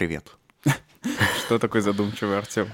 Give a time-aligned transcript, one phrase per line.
[0.00, 0.32] Привет.
[1.44, 2.68] Что такое задумчивый Артем?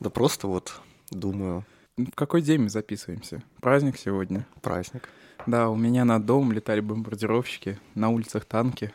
[0.00, 1.64] Да просто вот думаю,
[1.96, 3.44] В какой день мы записываемся?
[3.60, 4.44] Праздник сегодня.
[4.60, 5.08] праздник.
[5.46, 8.92] Да, у меня над домом летали бомбардировщики, на улицах танки.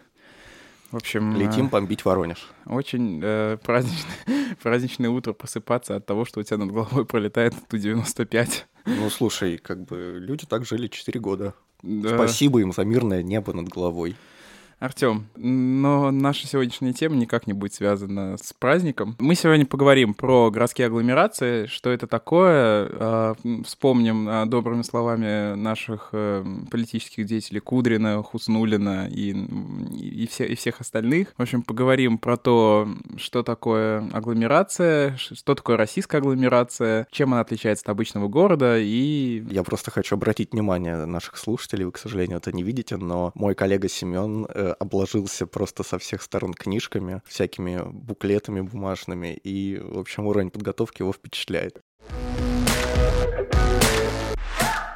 [0.91, 2.52] В общем, Летим э, бомбить Воронеж.
[2.66, 8.63] очень э, праздничное, праздничное утро просыпаться от того, что у тебя над головой пролетает Ту-95.
[8.88, 11.54] Ну, слушай, как бы люди так жили 4 года.
[11.82, 12.09] Да.
[12.09, 14.18] Спасибо им за мирное небо над головой.
[14.84, 19.16] Артем, но наша сегодняшняя тема никак не будет связана с праздником.
[19.18, 22.90] Мы сегодня поговорим про городские агломерации, что это такое.
[22.91, 23.34] э,
[23.64, 30.82] Вспомним э, добрыми словами наших э, политических деятелей Кудрина, Хуснулина и, и, все, и всех
[30.82, 31.29] остальных.
[31.38, 37.85] В общем, поговорим про то, что такое агломерация, что такое российская агломерация, чем она отличается
[37.85, 42.52] от обычного города и Я просто хочу обратить внимание наших слушателей, вы, к сожалению, это
[42.52, 49.34] не видите, но мой коллега Семен обложился просто со всех сторон книжками, всякими буклетами бумажными,
[49.34, 51.82] и, в общем, уровень подготовки его впечатляет.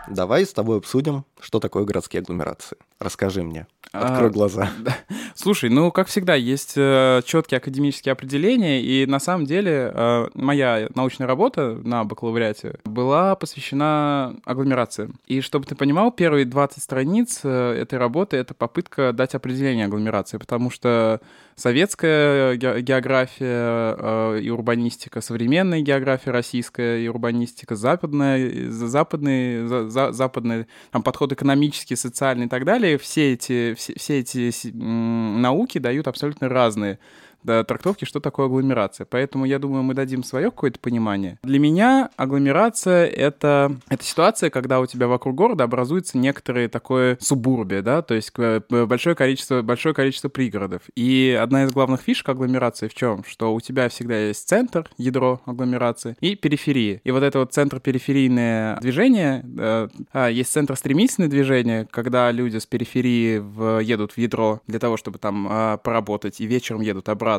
[0.09, 2.77] Давай с тобой обсудим, что такое городские агломерации.
[2.99, 3.67] Расскажи мне.
[3.91, 4.69] Открой А, глаза.
[4.79, 4.97] Да.
[5.35, 10.89] Слушай, ну, как всегда, есть э, четкие академические определения, и на самом деле э, моя
[10.95, 15.15] научная работа на бакалавриате была посвящена агломерациям.
[15.27, 20.37] И чтобы ты понимал, первые 20 страниц э, этой работы— это попытка дать определение агломерации,
[20.37, 21.21] потому что
[21.57, 29.65] советская ге- география э, и урбанистика, современная география российская и урбанистика, западная, и за- западный,
[29.67, 34.71] за- за- западный там, подход экономический, социальный и так далее, все эти, все, все эти
[34.73, 36.99] науки дают абсолютно разные
[37.47, 39.05] трактовки, что такое агломерация.
[39.09, 41.39] Поэтому я думаю, мы дадим свое какое-то понимание.
[41.43, 47.81] Для меня агломерация— это, это ситуация, когда у тебя вокруг города образуется некоторое такое субурбия,
[47.81, 50.81] да, то есть э, большое количество, большое количество пригородов.
[50.95, 53.23] И одна из главных фишек агломерации в чем?
[53.27, 57.01] Что у тебя всегда есть центр, ядро агломерации, и периферии.
[57.03, 63.37] И вот это вот центр-периферийное движение, э, а, есть центростремительное движение, когда люди с периферии
[63.37, 67.36] в- едут в ядро для того, чтобы там а, поработать, и вечером едут обратно.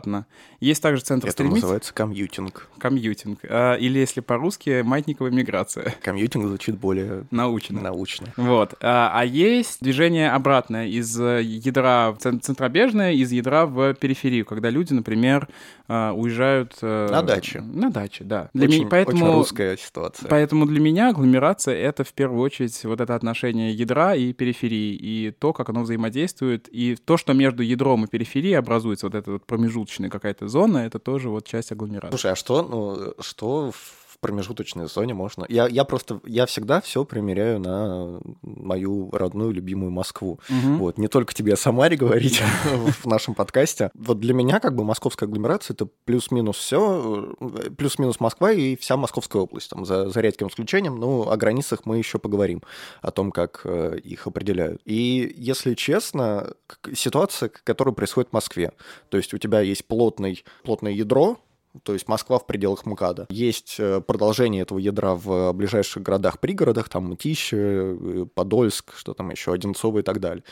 [0.60, 2.68] Есть также центр Это стремительный называется commuting.
[2.78, 7.80] commuting, а, или если по-русски маятниковая миграция, Commuting звучит более научно.
[7.80, 8.26] научно.
[8.36, 8.74] Вот.
[8.80, 14.92] А, а есть движение обратное из э, ядра центробежное, из ядра в периферию, когда люди,
[14.92, 15.48] например,
[15.88, 16.74] а, уезжают...
[16.82, 17.60] э, На дачи.
[17.60, 18.50] На дачи, да.
[18.52, 20.28] Для очень, меня, поэтому, очень русская ситуация.
[20.28, 25.30] поэтому для меня агломерация— это в первую очередь вот это отношение ядра и периферии, и
[25.30, 29.46] то, как оно взаимодействует, и то, что между ядром и периферией образуется, вот эта вот
[29.88, 32.10] промежуточная какая-то зона, это тоже вот часть агломерации.
[32.10, 35.46] Слушай, а что, ну, что в промежуточной зоне можно?
[35.48, 40.40] Я, я просто, я всегда все примеряю на мою родную любимую Москву.
[40.48, 40.78] Мгм.
[40.78, 42.42] Вот, не только тебе о Самаре говорить
[43.02, 43.90] в нашем подкасте.
[43.94, 47.34] Вот для меня как бы московская агломерация это плюс-минус все,
[47.76, 50.96] плюс-минус Москва и вся Московская область, там, за, за редким исключением.
[50.96, 52.62] Ну, о границах мы еще поговорим,
[53.02, 54.80] о том, как э, их определяют.
[54.84, 56.54] И, если честно,
[56.94, 58.72] ситуация, которая происходит в Москве.
[59.08, 61.38] То есть у тебя есть плотный, плотное ядро,
[61.82, 63.26] то есть Москва в пределах МКАДа.
[63.30, 69.52] Есть э, продолжение этого ядра в ближайших городах-пригородах, там Мытищи, э, Подольск, что там еще,
[69.52, 70.44] Одинцово и так далее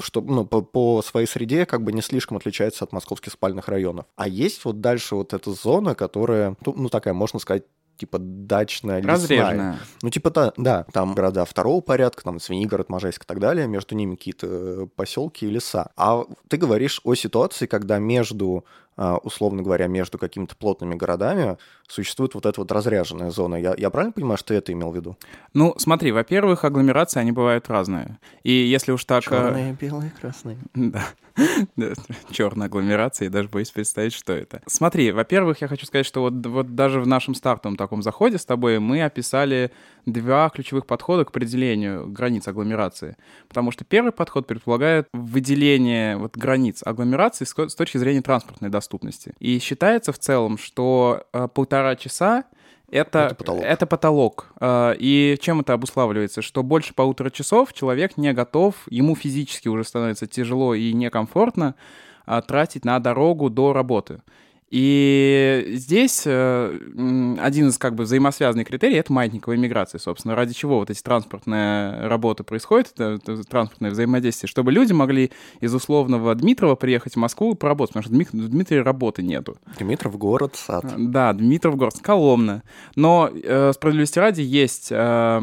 [0.00, 4.06] что ну, по, по своей среде как бы не слишком отличается от московских спальных районов.
[4.16, 7.64] А есть вот дальше вот эта зона, которая, ну, ну, такая, можно сказать,
[7.96, 9.78] типа дачная, лесная.
[10.02, 13.94] Ну, типа, та- да, там города второго порядка, там Звенигород, Можайск и так далее, между
[13.94, 15.90] ними какие-то поселки и леса.
[15.96, 18.64] А ты говоришь о ситуации, когда между,
[18.96, 21.56] условно говоря, между какими-то плотными городами
[21.88, 23.56] существует вот эта вот разряженная зона.
[23.56, 25.16] Я, я правильно понимаю, что ты это имел в виду?
[25.54, 28.18] Ну, смотри, во-первых, агломерации, они бывают разные.
[28.42, 29.24] И если уж так...
[29.24, 30.58] э, Черные, белые, красные.
[30.74, 31.04] Да.
[32.30, 34.60] Черная агломерация, и даже боюсь представить, что это.
[34.66, 38.44] Смотри, во-первых, я хочу сказать, что вот, вот даже в нашем стартовом таком заходе с
[38.44, 39.70] тобой мы описали
[40.04, 43.16] два ключевых подхода к определению границ агломерации.
[43.48, 48.81] Потому что первый подход предполагает выделение вот границ агломерации с с точки зрения транспортной доступности.
[49.38, 52.44] И считается в целом, что э, полтора часа
[52.90, 53.64] это, Это потолок.
[53.64, 54.46] это потолок.
[54.60, 56.42] Э, И чем это обуславливается?
[56.42, 61.74] Что больше полутора часов человек не готов, ему физически уже становится тяжело и некомфортно
[62.26, 64.20] а, тратить на дорогу до работы.
[64.74, 66.78] И здесь э,
[67.38, 70.34] один из как бы взаимосвязанных критерий— это маятниковая миграция, собственно.
[70.34, 75.30] Ради чего вот эти транспортные работы происходят, это- это транспортное взаимодействие, чтобы люди могли
[75.60, 79.22] из условного Дмитрова приехать в Москву и поработать, потому что в Дмит- в Дмитрове работы
[79.22, 79.58] нету.
[79.78, 80.86] Дмитров город, сад.
[80.96, 82.62] Да, Дмитровгорск, Коломна.
[82.96, 85.40] Но э, справедливости ради есть э,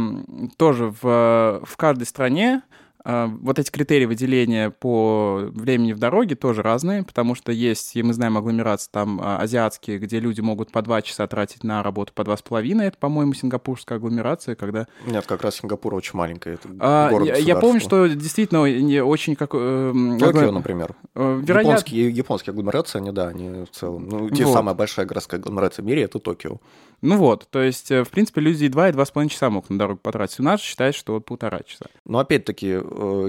[0.57, 2.63] тоже в, в каждой стране
[3.05, 8.13] вот эти критерии выделения по времени в дороге тоже разные, потому что есть, и мы
[8.13, 12.23] знаем агломерации там а, азиатские, где люди могут по два часа тратить на работу по
[12.23, 12.87] два с половиной.
[12.87, 14.87] Это, по-моему, сингапурская агломерация, когда...
[15.05, 16.51] Нет, как раз Сингапур очень маленький.
[16.51, 18.61] Это а, город я, я помню, что действительно
[19.03, 19.51] очень как...
[19.53, 20.95] Э, Токио, например.
[21.15, 21.71] Э, вероятно...
[21.71, 24.07] Японские, японские агломерации, они, да, они в целом...
[24.09, 24.53] Ну, те вот.
[24.53, 26.59] самая большая городская агломерация в мире— это Токио.
[27.01, 29.49] Ну вот, то есть, э, в принципе, люди и два, и два с половиной часа
[29.49, 30.39] могут на дорогу потратить.
[30.39, 31.85] У нас считают, что вот полтора часа.
[32.05, 32.77] Но опять-таки,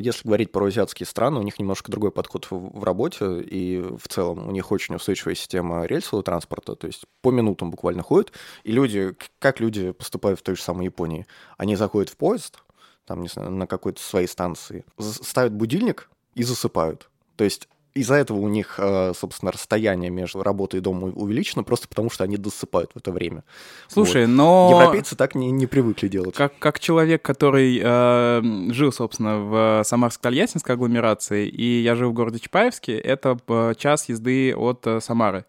[0.00, 4.48] если говорить про азиатские страны, у них немножко другой подход в работе, и в целом
[4.48, 8.32] у них очень устойчивая система рельсового транспорта, то есть по минутам буквально ходят,
[8.64, 11.26] и люди, как люди поступают в той же самой Японии?
[11.56, 12.62] Они заходят в поезд,
[13.04, 17.10] там, не знаю, на какой-то своей станции, ставят будильник и засыпают.
[17.36, 21.88] То есть из-за этого у них, э, собственно, расстояние между работой и домом увеличено, просто
[21.88, 23.44] потому что они досыпают в это время.
[23.88, 24.32] Слушай, вот.
[24.32, 24.78] но...
[24.80, 26.34] Европейцы так не, не привыкли делать.
[26.34, 32.38] Как, как человек, который э, жил, собственно, в Самарско-Тольяттинской агломерации, и я жил в городе
[32.38, 35.44] Чапаевске, это э, час езды от э, Самары.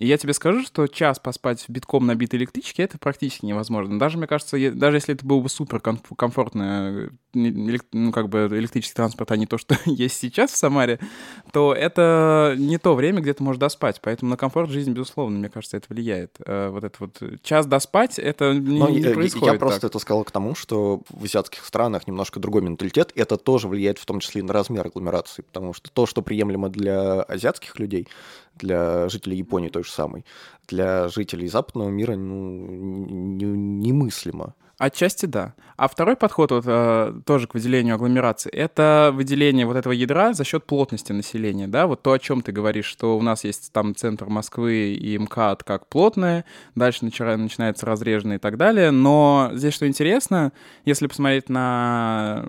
[0.00, 3.98] И я тебе скажу, что час поспать в битком набитой электричке— это практически невозможно.
[3.98, 9.30] Даже, мне кажется, даже если это был бы супер комфортный ну, как бы электрический транспорт,
[9.30, 10.98] а не то, что есть сейчас в Самаре,
[11.52, 14.00] то это не то время, где ты можешь доспать.
[14.00, 16.36] Поэтому на комфорт жизни, безусловно, мне кажется, это влияет.
[16.46, 20.24] Э, вот это вот час доспать, это не, Но не происходит Я просто это сказал
[20.24, 24.20] к тому, что в азиатских странах немножко другой менталитет, и это тоже влияет в том
[24.20, 28.08] числе и на размер агломерации, потому что то, что приемлемо для азиатских людей,
[28.56, 30.24] для жителей Японии той же самой,
[30.68, 34.54] для жителей западного мира ну, немыслимо.
[34.80, 35.52] Отчасти да.
[35.76, 40.42] А второй подход вот, э, тоже к выделению агломерации— это выделение вот этого ядра за
[40.42, 41.68] счет плотности населения.
[41.68, 41.86] Да?
[41.86, 45.64] Вот то, о чем ты говоришь, что у нас есть там центр Москвы и МКАД
[45.64, 48.90] как плотное, дальше начинается разреженное и так далее.
[48.90, 50.50] Но здесь что интересно,
[50.86, 52.46] если посмотреть на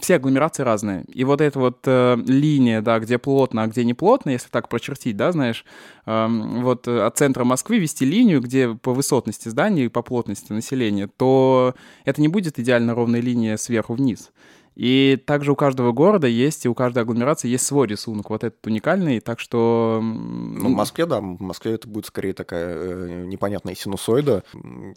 [0.00, 1.04] все агломерации разные.
[1.08, 4.68] И вот эта вот э, линия, да, где плотно, а где не плотно, если так
[4.68, 5.64] прочертить, да, знаешь,
[6.06, 10.52] эм, э, вот от центра Москвы вести линию, где по высотности зданий и по плотности
[10.52, 14.30] населения, то это не будет идеально ровная линия сверху вниз.
[14.74, 18.66] И также у каждого города есть, и у каждой агломерации есть свой рисунок, вот этот
[18.66, 20.00] уникальный, так что...
[20.02, 24.42] Ну, в Москве, да, в Москве это будет скорее такая э, непонятная синусоида,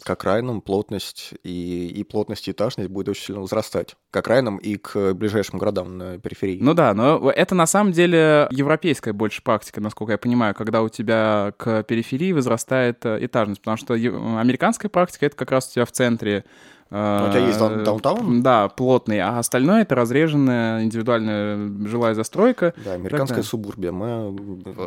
[0.02, 4.76] к окраинам плотность и, и плотность и этажность будет очень сильно возрастать, к окраинам и
[4.76, 6.58] к ближайшим городам на периферии.
[6.60, 10.88] Ну да, но это на самом деле европейская больше практика, насколько я понимаю, когда у
[10.88, 15.84] тебя к периферии возрастает э, этажность, потому что американская практика— это как раз у тебя
[15.84, 16.44] в центре
[16.90, 18.42] у тебя есть э, даунтаун?
[18.42, 21.56] Да, плотный, а остальное это разреженная индивидуальная
[21.86, 22.74] жилая застройка.
[22.84, 24.36] Да, американская субурбия, мы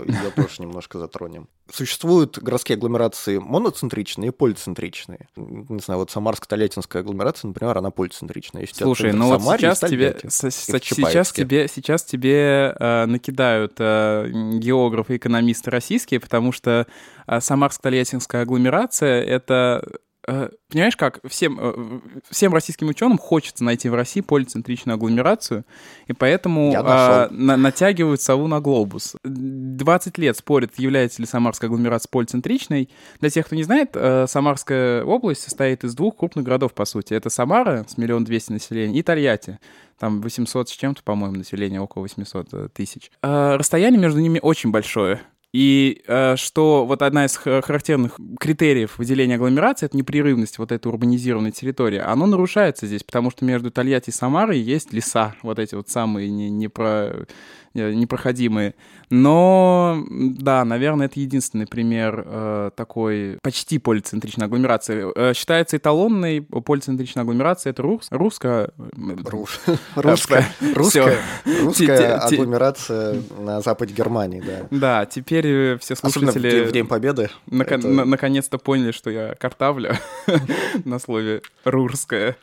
[0.07, 1.47] ее тоже немножко затронем.
[1.71, 5.27] Существуют городские агломерации моноцентричные и полицентричные.
[5.35, 8.67] Не знаю, вот Самарско-Тольяттинская агломерация, например, она полицентричная.
[8.71, 15.71] Слушай, ну вот сейчас тебе, сейчас тебе, сейчас тебе э, накидают э, географы и экономисты
[15.71, 16.87] российские, потому что
[17.27, 19.81] э, Самарско-Тольяттинская агломерация— это Э,
[20.25, 25.65] понимаешь как, всем, э, всем российским ученым хочется найти в России полицентричную агломерацию,
[26.07, 29.15] и поэтому а, на, натягивают сову на глобус.
[29.23, 32.89] 20 лет спорят, является ли Самарская агломерация полицентричной.
[33.19, 37.13] Для тех, кто не знает, э, Самарская область состоит из двух крупных городов, по сути.
[37.13, 39.59] Это Самара с миллион двести населения и Тольятти.
[39.99, 43.11] Там 800 с чем-то, по-моему, население, около 800 тысяч.
[43.21, 45.21] Расстояние между ними очень большое.
[45.53, 51.51] И э, что вот одна из характерных критериев выделения агломерации— это непрерывность вот этой урбанизированной
[51.51, 51.99] территории.
[51.99, 56.29] Оно нарушается здесь, потому что между Тольятти и Самарой есть леса, вот эти вот самые
[56.29, 57.25] не, не про
[57.73, 58.75] непроходимые.
[59.09, 65.11] Но, да, наверное, это единственный пример э, такой почти полицентричной агломерации.
[65.15, 68.69] Э, считается эталонной полицентричной агломерацией это рус, русская...
[69.95, 71.17] Русская, русская,
[71.63, 74.67] русская агломерация на западе Германии, да.
[74.71, 76.65] Да, теперь все слушатели...
[76.65, 77.29] в День Победы.
[77.47, 79.95] Наконец-то поняли, что я картавлю
[80.85, 82.37] на слове «рурская».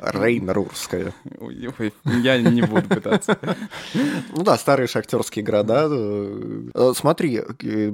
[0.00, 1.12] Рейн-рурская.
[2.04, 3.38] Я не буду пытаться.
[4.32, 5.88] Ну да, старые шахтерские города.
[5.90, 7.92] Э, смотри, э,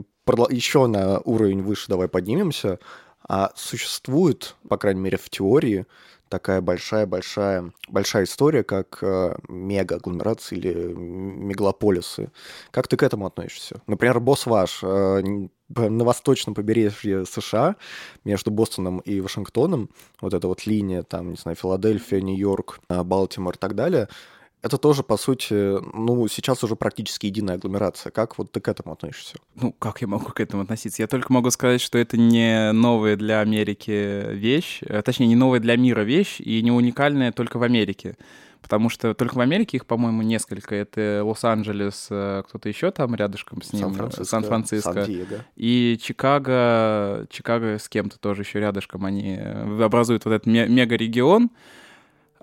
[0.51, 2.79] еще на уровень выше давай поднимемся.
[3.27, 5.87] А существует, по крайней мере, в теории,
[6.29, 12.31] такая большая-большая большая история, как э, мега-агломерации или мегалополисы.
[12.71, 13.81] Как ты к этому относишься?
[13.87, 15.23] Например, Босваш э,
[15.69, 17.77] на восточном побережье США
[18.25, 19.89] между Бостоном и Вашингтоном,
[20.21, 24.09] вот эта вот линия, там, не знаю, Филадельфия, Нью-Йорк, э, Балтимор и так далее—
[24.67, 25.53] это тоже, по сути,
[25.97, 28.11] ну, сейчас уже практически единая агломерация.
[28.11, 29.39] Как вот ты к этому относишься?
[29.55, 31.03] Ну, как я могу к этому относиться?
[31.03, 35.61] Я только могу сказать, что это не новая для Америки вещь, э, точнее, не новая
[35.61, 38.17] для мира вещь и не уникальная только в Америке.
[38.63, 40.75] потому что только в Америке их, по-моему, несколько.
[40.75, 44.93] Это Лос-Анджелес, э, кто-то еще там рядышком с ним, Сан-Франциско, Сан-Франциско.
[44.93, 45.45] Сан-Диего.
[45.55, 51.51] И Чикаго, Чикаго с кем-то тоже еще рядышком, они э, образуют вот этот ме- мега-регион.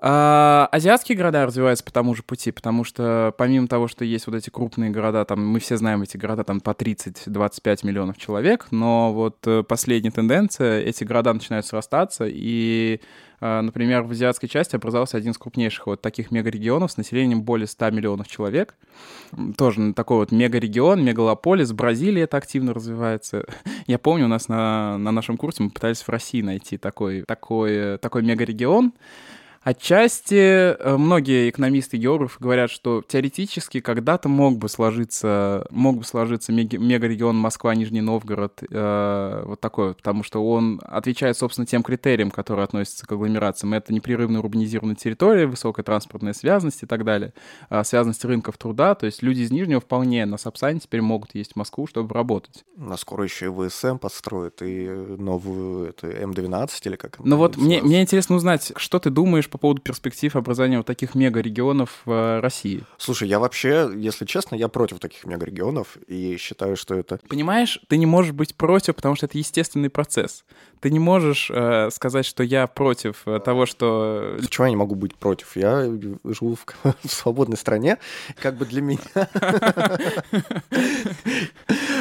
[0.06, 4.36] А, азиатские города развиваются по тому же пути, потому что помимо того, что есть вот
[4.36, 9.14] эти крупные города, там мы все знаем эти города там по 30-25 миллионов человек, но
[9.14, 13.00] вот э, последняя тенденция, эти города начинают срастаться, и,
[13.40, 17.66] э, например, в азиатской части образовался один из крупнейших вот таких мегарегионов с населением более
[17.66, 18.74] 100 миллионов человек.
[19.56, 21.70] Тоже такой вот мегарегион, мегалополис.
[21.70, 23.46] В Бразилии это активно развивается.
[23.86, 27.72] Я помню, у нас на, на нашем курсе мы пытались в России найти такой, такой,
[27.72, 28.92] э, такой мегарегион.
[29.64, 36.52] Отчасти э, многие экономисты, географы говорят, что теоретически когда-то мог бы сложиться, мог бы сложиться
[36.52, 42.64] мега- мегарегион Москва-Нижний Новгород, э, вот такой потому что он отвечает, собственно, тем критериям, которые
[42.64, 43.72] относятся к агломерациям.
[43.72, 47.32] Это непрерывно урбанизированная территория, высокая транспортная связность и так далее,
[47.70, 51.54] э, связанность рынков труда, то есть люди из Нижнего вполне на Сапсане теперь могут ездить
[51.54, 52.66] в Москву, чтобы работать.
[52.76, 57.80] На скоро еще и ВСМ построят, и новую это М12 или как Ну вот мне,
[57.80, 62.40] мне интересно узнать, что ты думаешь по поводу перспектив образования вот таких мегарегионов в э,
[62.40, 62.82] России?
[62.98, 67.20] Слушай, я вообще, если честно, я против таких мегарегионов и считаю, что это...
[67.28, 70.44] Понимаешь, ты не можешь быть против, потому что это естественный процесс.
[70.80, 74.38] Ты не можешь э, сказать, что я против э, того, что...
[74.50, 75.56] Чего я не могу быть против?
[75.56, 75.84] Я
[76.24, 76.66] живу в,
[77.04, 77.98] в свободной стране,
[78.42, 78.98] как бы для меня...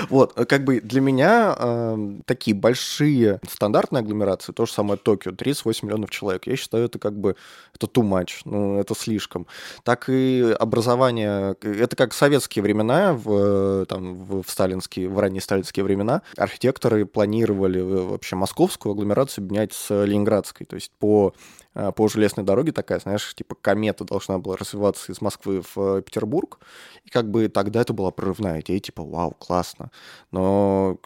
[0.10, 5.88] Вот, как бы для меня э, такие большие стандартные агломерации, то же самое Токио, 38
[5.88, 7.36] миллионов человек, я считаю, это как бы,
[7.74, 9.48] это too much, ну, это слишком.
[9.84, 16.22] Так и образование, это как советские времена, в, там, в, сталинские, в ранние сталинские времена,
[16.38, 22.72] архитекторы планировали вообще московскую агломерацию объединять с ленинградской, то есть по э, по железной дороге
[22.72, 26.60] такая, знаешь, типа комета должна была развиваться из Москвы в Петербург,
[27.04, 29.92] и как бы тогда это была прорывная идея, типа, вау, классно.
[30.32, 30.98] Но,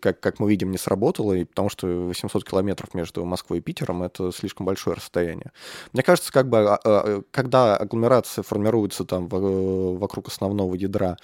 [0.00, 4.02] как, как мы видим, не сработало, и потому что 800 километров между Москвой и Питером—
[4.04, 5.52] это слишком большое расстояние.
[5.92, 11.16] Мне кажется, как бы, а, а, когда агломерация формируется там в- вокруг основного ядра,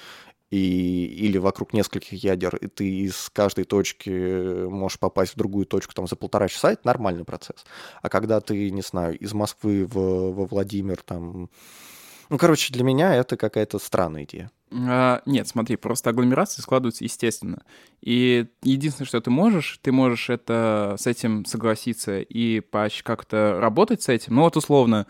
[0.57, 5.95] и, или вокруг нескольких ядер, и ты из каждой точки можешь попасть в другую точку
[5.95, 7.65] там за полтора часа, это нормальный процесс.
[8.03, 9.95] А когда ты, не знаю, из Москвы в,
[10.33, 11.51] во Владимир там...
[12.29, 14.51] Ну, короче, для меня это какая-то странная идея.
[14.73, 17.63] А, нет, смотри, просто агломерации складываются естественно.
[18.01, 22.61] И единственное, что ты можешь, ты можешь это, с этим согласиться и
[23.05, 24.35] как-то работать с этим.
[24.35, 25.07] Ну вот условно,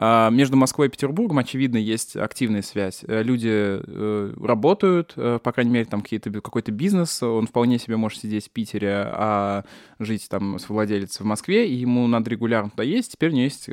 [0.00, 3.04] между Москвой и Петербургом, очевидно, есть активная связь.
[3.06, 8.20] Э, Люди э, работают, э, по крайней мере, там какой-то бизнес, он вполне себе может
[8.20, 9.64] сидеть в Питере, а
[9.98, 13.12] жить там с владелец в Москве, и ему надо регулярно туда ездить.
[13.12, 13.68] Теперь у него есть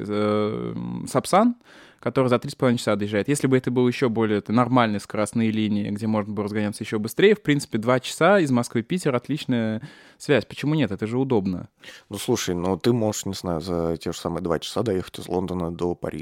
[1.10, 1.56] Сапсан,
[2.00, 3.28] который за 3,5 часа доезжает.
[3.28, 7.00] Если бы это был еще более это, нормальные скоростные линии, где можно было разгоняться еще
[7.00, 9.82] быстрее, в принципе, 2 часа из Москвы в Питер отличная
[10.18, 10.46] связь.
[10.46, 10.92] Почему нет?
[10.92, 11.70] Это же удобно.
[12.10, 15.28] Ну, слушай, ну ты можешь, не знаю, за те же самые два часа доехать из
[15.28, 16.17] Лондона до Парижа.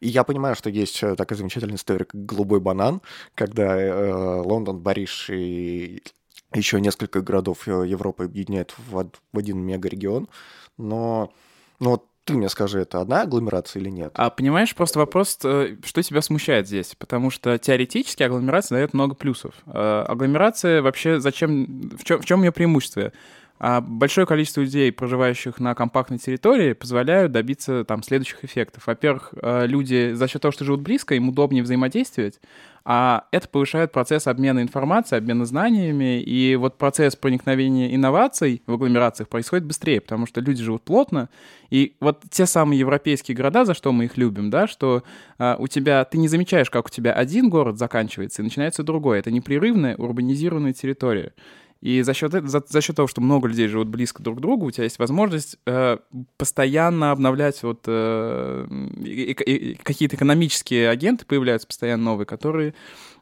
[0.00, 3.00] И я понимаю, что есть э, такая замечательная история, как «Голубой банан»,
[3.34, 4.12] когда э,
[4.42, 6.02] Лондон, Париж и
[6.54, 10.28] еще несколько городов э, Европы объединяют в, в один мегарегион,
[10.78, 11.32] но
[11.80, 14.12] ну, вот ты мне скажи, это одна агломерация или нет?
[14.14, 16.94] А понимаешь, просто вопрос, э, что тебя смущает здесь?
[16.96, 19.54] Потому что теоретически агломерация дает много плюсов.
[19.66, 23.12] Э, Агломерация вообще зачем, в чем, в чем ее преимущество?
[23.64, 28.88] А большое количество людей, проживающих на компактной территории, позволяют добиться там следующих эффектов.
[28.88, 32.40] Во-первых, э, люди за счет того, что живут близко, им удобнее взаимодействовать,
[32.84, 39.28] а это повышает процесс обмена информацией, обмена знаниями, и вот процесс проникновения инноваций в агломерациях
[39.28, 41.28] происходит быстрее, потому что люди живут плотно,
[41.70, 45.04] и вот те самые европейские города, за что мы их любим, да, что
[45.38, 49.20] а, у тебя, ты не замечаешь, как у тебя один город заканчивается и начинается другой,
[49.20, 51.32] это непрерывная урбанизированная территория.
[51.82, 54.66] И за счет, за, за счет того, что много людей живут близко друг к другу,
[54.66, 55.98] у тебя есть возможность э,
[56.36, 58.66] постоянно обновлять вот э,
[59.04, 62.74] и- и- и какие-то экономические агенты появляются постоянно новые, которые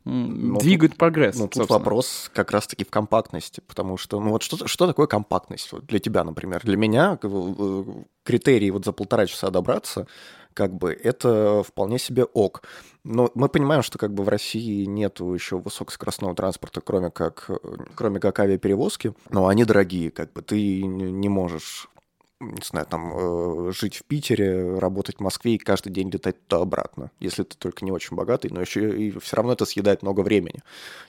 [0.04, 1.36] Ну, двигают прогресс.
[1.38, 1.78] Ну, тут собственно.
[1.78, 6.24] вопрос как раз-таки в компактности, потому что, ну, вот что, что такое компактность для тебя,
[6.24, 6.60] например?
[6.64, 7.84] Для меня бы, э,
[8.24, 10.06] критерий вот за полтора часа добраться,
[10.54, 12.62] как бы, это вполне себе ок.
[13.04, 17.56] Но мы понимаем, что как бы в России нету еще высокоскоростного транспорта, кроме как, э,
[17.94, 21.88] кроме как авиаперевозки, но они дорогие, как бы, ты не можешь
[22.40, 23.12] не знаю, там,
[23.68, 27.84] э, жить в Питере, работать в Москве и каждый день летать туда-обратно, если ты только
[27.84, 30.62] не очень богатый, но еще и все равно это съедает много времени.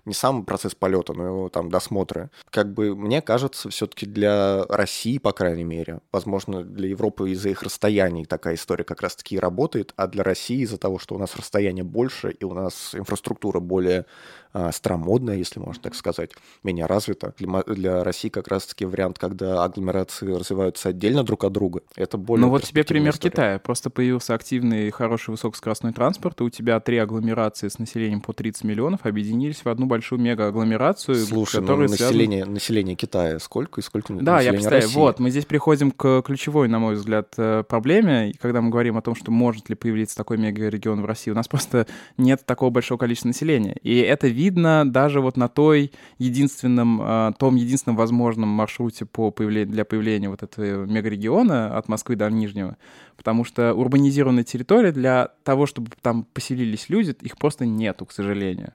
[0.06, 2.30] Не сам процесс полета, но там досмотры.
[2.50, 7.64] Как бы мне кажется, все-таки для России, по крайней мере, возможно, для Европы из-за их
[7.64, 11.86] расстояний такая история как раз-таки работает, а для России из-за того, что у нас расстояние
[11.86, 14.06] больше и у нас инфраструктура более
[14.54, 16.32] а, старомодная, если можно так сказать,
[16.64, 17.34] менее развита.
[17.38, 21.82] Для, для России как раз-таки вариант, когда агломерации развиваются отдельно друг от друга.
[21.96, 23.32] Это более Ну вот тебе пример история.
[23.32, 23.60] Китая.
[23.60, 28.64] Просто появился активный, хороший, высокоскоростной транспорт, и у тебя три агломерации с населением по 30
[28.64, 31.16] миллионов объединились в одну большую мега-агломерацию.
[31.16, 32.54] Слушай, ну, население, связаны...
[32.54, 34.84] население Китая сколько и сколько Да, я представляю.
[34.84, 34.96] России?
[34.96, 39.02] Вот, мы здесь приходим к ключевой, на мой взгляд, э, проблеме, когда мы говорим о
[39.02, 41.32] том, что может ли появиться такой мега-регион в России.
[41.32, 41.88] У нас просто
[42.18, 43.76] нет такого большого количества населения.
[43.84, 49.74] И это видно даже вот на той единственном, а, том единственном возможном маршруте по появлению,
[49.74, 52.78] для появления вот этого мегарегиона от Москвы до Нижнего,
[53.18, 58.74] потому что урбанизированная территория для того, чтобы там поселились люди, их просто нету, к сожалению.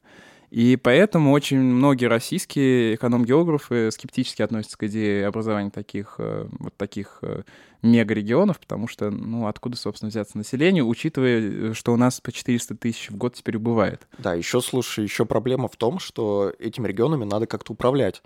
[0.50, 7.19] И поэтому очень многие российские эконом-географы скептически относятся к идее образования таких, э, вот таких
[7.23, 7.43] э,
[7.83, 13.11] мегарегионов, потому что, ну, откуда, собственно, взяться население, учитывая, что у нас по 400 тысяч
[13.11, 14.07] в год теперь убывает.
[14.19, 18.23] Да, еще, слушай, еще проблема в том, что этими регионами надо как-то управлять.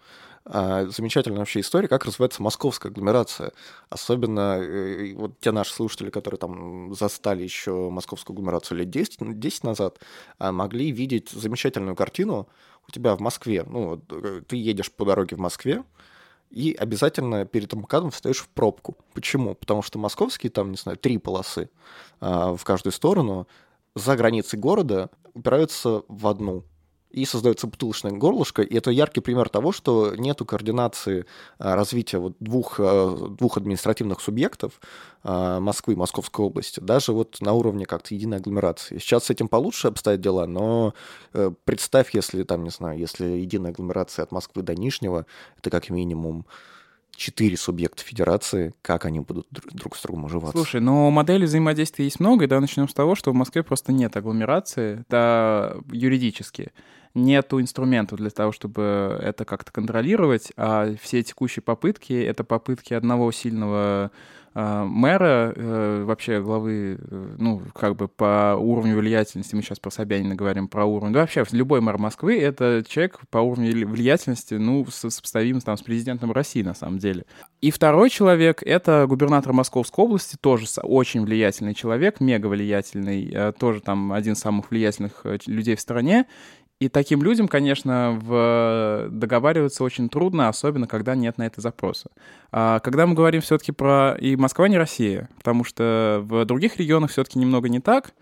[0.47, 3.53] А, замечательная вообще история, как развивается московская агломерация.
[3.91, 9.65] Особенно э, вот те наши слушатели, которые там застали еще московскую агломерацию лет 10, 10
[9.65, 9.99] назад,
[10.39, 12.49] а, могли видеть замечательную картину
[12.89, 13.65] у тебя в Москве.
[13.65, 15.85] Ну, э, ты едешь по дороге в Москве,
[16.51, 18.97] и обязательно перед МКАДом встаешь в пробку.
[19.15, 19.55] Почему?
[19.55, 21.71] Потому что московские там, не знаю, три полосы
[22.21, 23.47] а, в каждую сторону
[23.95, 26.65] за границей города упираются в одну
[27.11, 31.27] и создается бутылочное горлышко, и это яркий пример того, что нету координации
[31.59, 34.81] а, развития вот двух, а, двух административных субъектов
[35.25, 38.99] а, Москвы Московской области, даже вот на уровне как-то единой агломерации.
[38.99, 40.95] Сейчас с этим получше обстоят дела, но
[41.33, 45.27] э, представь, если там, не знаю, если единая агломерация от Москвы до Нижнего,
[45.59, 46.47] это как минимум
[47.21, 50.57] четыре субъекта федерации, как они будут друг с другом уживаться?
[50.57, 53.93] Слушай, но моделей взаимодействия есть много, и да, начнем с того, что в Москве просто
[53.93, 56.73] нет агломерации, да, юридически
[57.15, 63.33] нету инструментов для того, чтобы это как-то контролировать, а все текущие попытки— это попытки одного
[63.33, 64.13] сильного
[64.55, 69.91] э, мэра, э, вообще главы, э, ну, как бы по уровню влиятельности, мы сейчас про
[69.91, 74.87] Собянина говорим, про уровень, да, вообще любой мэр Москвы— это человек по уровню влиятельности, ну,
[74.89, 77.25] сопоставим там с президентом России, на самом деле.
[77.61, 83.81] И второй человек— это губернатор Московской области, тоже очень влиятельный человек, мега влиятельный, э, тоже
[83.81, 86.27] там один из самых влиятельных э, людей в стране,
[86.81, 89.09] и таким людям, конечно, в...
[89.11, 92.09] договариваться очень трудно, особенно когда нет на это запроса.
[92.53, 97.11] А когда мы говорим все-таки про и Москва не Россия, потому что в других регионах
[97.11, 98.15] все-таки немного не так.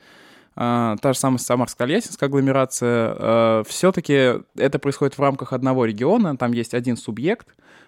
[0.57, 6.51] А, та же самая Самарско-Тольяттинская агломерация, а, все-таки это происходит в рамках одного региона, там
[6.51, 7.47] есть один субъект,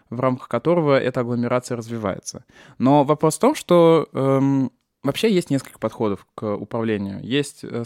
[0.08, 2.44] в рамках которого эта агломерация развивается.
[2.78, 4.70] Но вопрос в том, что эм,
[5.02, 7.20] Вообще есть несколько подходов к управлению.
[7.22, 7.84] Есть, э,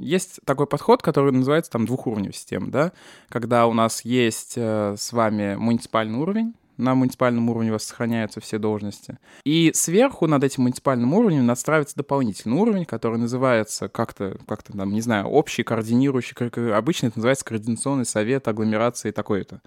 [0.00, 2.92] есть такой подход, который называется там двухуровневая система, да,
[3.28, 8.40] когда у нас есть э, с вами муниципальный уровень, на муниципальном уровне у вас сохраняются
[8.40, 9.18] все должности.
[9.44, 15.00] И сверху над этим муниципальным уровнем настраивается дополнительный уровень, который называется как-то, как-то там, не
[15.00, 16.34] знаю, общий координирующий,
[16.74, 19.60] обычно это называется координационный совет агломерации такой-то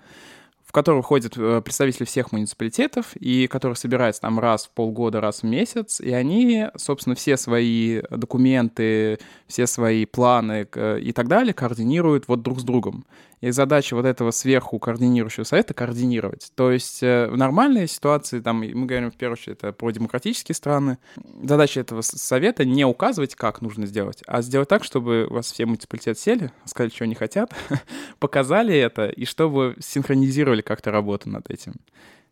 [0.75, 5.43] который входят э, представители всех муниципалитетов, и который собирается там раз в полгода, раз в
[5.43, 10.67] месяц, и они, собственно, все свои документы, все свои планы
[10.99, 13.05] и так далее координируют вот друг с другом.
[13.41, 16.51] И задача вот этого сверху координирующего совета— координировать.
[16.55, 20.55] То есть э, в нормальной ситуации, там, мы говорим в первую очередь это про демократические
[20.55, 20.97] страны,
[21.43, 25.65] задача этого совета не указывать, как нужно сделать, а сделать так, чтобы у вас все
[25.65, 27.53] муниципалитеты сели, сказали, что они хотят,
[28.19, 31.73] показали это, и чтобы синхронизировали как-то работу над этим.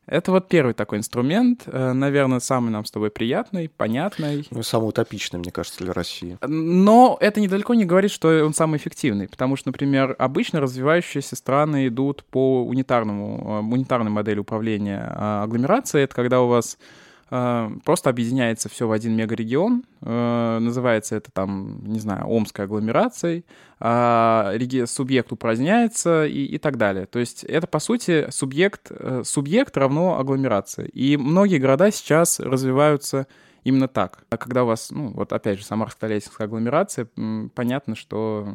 [0.06, 4.46] Это вот первый такой инструмент, э, наверное, самый нам с тобой приятный, понятный.
[4.52, 6.38] Ну самый утопичный, мне кажется, для России.
[6.46, 11.88] Но это недалеко не говорит, что он самый эффективный, потому что, например, обычно развивающиеся страны
[11.88, 16.04] идут по унитарному, э, унитарной модели управления а агломерацией.
[16.04, 16.78] Это когда у вас
[17.36, 19.84] Э, просто объединяется все в один мегарегион.
[20.02, 23.44] Э, называется это там, не знаю, Омской агломерацией.
[23.86, 24.54] А
[24.86, 27.06] субъект упраздняется и, и так далее.
[27.06, 30.88] То есть это, по сути, субъект, э, субъект равно агломерации.
[30.93, 33.28] И многие города сейчас развиваются
[33.65, 34.24] именно так.
[34.30, 37.10] А когда у вас, ну, вот опять же, Самарско-Тольяттинская агломерация,
[37.56, 38.48] понятно, что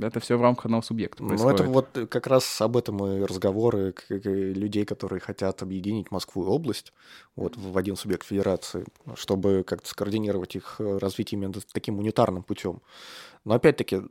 [0.00, 1.58] это все в рамках одного субъекта происходит.
[1.58, 6.46] Ну, это вот как раз об этом и разговоры людей, которые хотят объединить Москву и
[6.46, 6.94] область
[7.36, 12.80] вот, в один субъект федерации, чтобы как-то скоординировать их развитие именно таким унитарным путем.
[13.46, 14.02] Но опять-таки,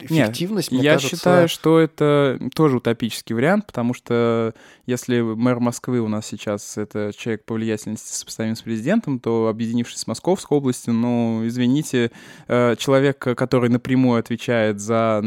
[0.00, 1.16] эффективность, Нет, мне я кажется...
[1.16, 4.54] считаю, что это тоже утопический вариант, потому что
[4.86, 10.00] если мэр Москвы у нас сейчас это человек по влиятельности сопоставим с президентом, то, объединившись
[10.00, 12.10] с Московской областью, ну, извините,
[12.48, 15.22] э, человек, который напрямую отвечает за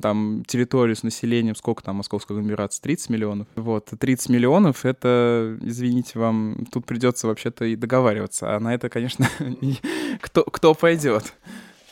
[0.00, 3.48] там, территорию с населением, сколько там Московской агломерации, 30 миллионов?
[3.54, 9.28] Вот, 30 миллионов— это, извините, вам тут придется вообще-то и договариваться, а на это, конечно,
[10.22, 11.34] кто, кто пойдет?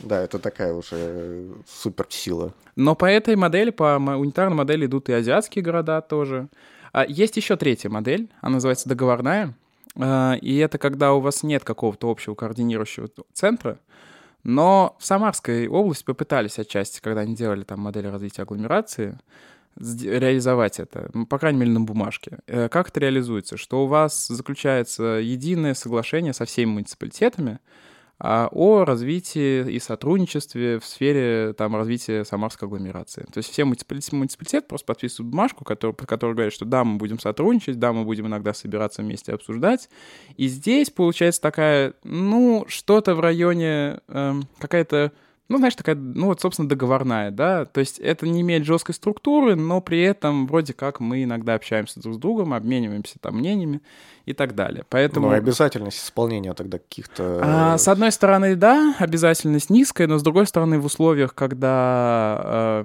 [0.00, 2.52] Да, это такая уже суперсила.
[2.74, 6.48] Но по этой модели, по унитарной модели идут и азиатские города тоже.
[6.92, 9.54] А есть еще третья модель, она называется договорная.
[9.98, 13.78] А, и это когда у вас нет какого-то общего координирующего центра,
[14.44, 19.18] но в Самарской области попытались отчасти, когда они делали там модели развития агломерации,
[19.78, 22.38] реализовать это, по крайней мере, на бумажке.
[22.46, 23.56] Э, как это реализуется?
[23.56, 27.58] Что у вас заключается единое соглашение со всеми муниципалитетами,
[28.18, 33.26] о развитии и сотрудничестве в сфере там, развития Самарской агломерации.
[33.32, 37.18] То есть все муниципалитет просто подписывают бумажку, который, под которой говорят, что да, мы будем
[37.18, 39.90] сотрудничать, да, мы будем иногда собираться вместе обсуждать.
[40.36, 45.12] И здесь получается такая, ну, что-то в районе, э, какая-то
[45.48, 49.54] ну, знаешь, такая, ну вот, собственно, договорная, да, то есть это не имеет жесткой структуры,
[49.54, 53.80] но при этом вроде как мы иногда общаемся друг с другом, обмениваемся там мнениями
[54.24, 54.84] и так далее.
[54.88, 55.28] Поэтому...
[55.28, 57.40] Ну, обязательность исполнения тогда каких-то...
[57.42, 62.82] А, с одной стороны, да, обязательность низкая, но с другой стороны, в условиях, когда,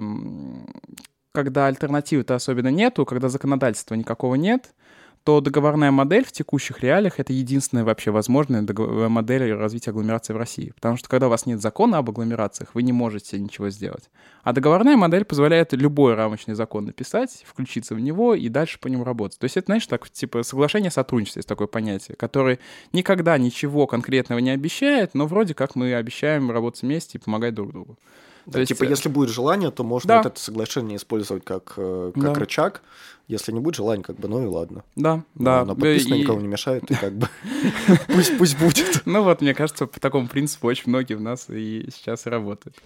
[1.32, 4.72] когда альтернативы-то особенно нету, когда законодательства никакого нет,
[5.24, 8.66] то договорная модель в текущих реалиях— это единственная вообще возможная
[9.08, 10.72] модель развития агломерации в России.
[10.74, 14.10] Потому что когда у вас нет закона об агломерациях, вы не можете ничего сделать.
[14.42, 19.04] А договорная модель позволяет любой рамочный закон написать, включиться в него и дальше по нему
[19.04, 19.38] работать.
[19.38, 22.58] То есть это, знаешь, так, типа соглашение сотрудничества есть такое понятие, которое
[22.92, 27.70] никогда ничего конкретного не обещает, но вроде как мы обещаем работать вместе и помогать друг
[27.70, 27.96] другу.
[28.46, 30.16] Да, есть, типа, если будет желание, то можно да.
[30.18, 32.34] вот это соглашение использовать как, э, как да.
[32.34, 32.82] рычаг.
[33.28, 34.84] Если не будет желания, как бы, ну и ладно.
[34.96, 35.64] Да, да.
[35.64, 36.20] Но подписано и...
[36.22, 37.28] никому не мешает, и как бы
[38.08, 39.02] пусть, пусть будет.
[39.06, 42.76] Ну вот, мне кажется, по такому принципу очень многие в нас и сейчас работают.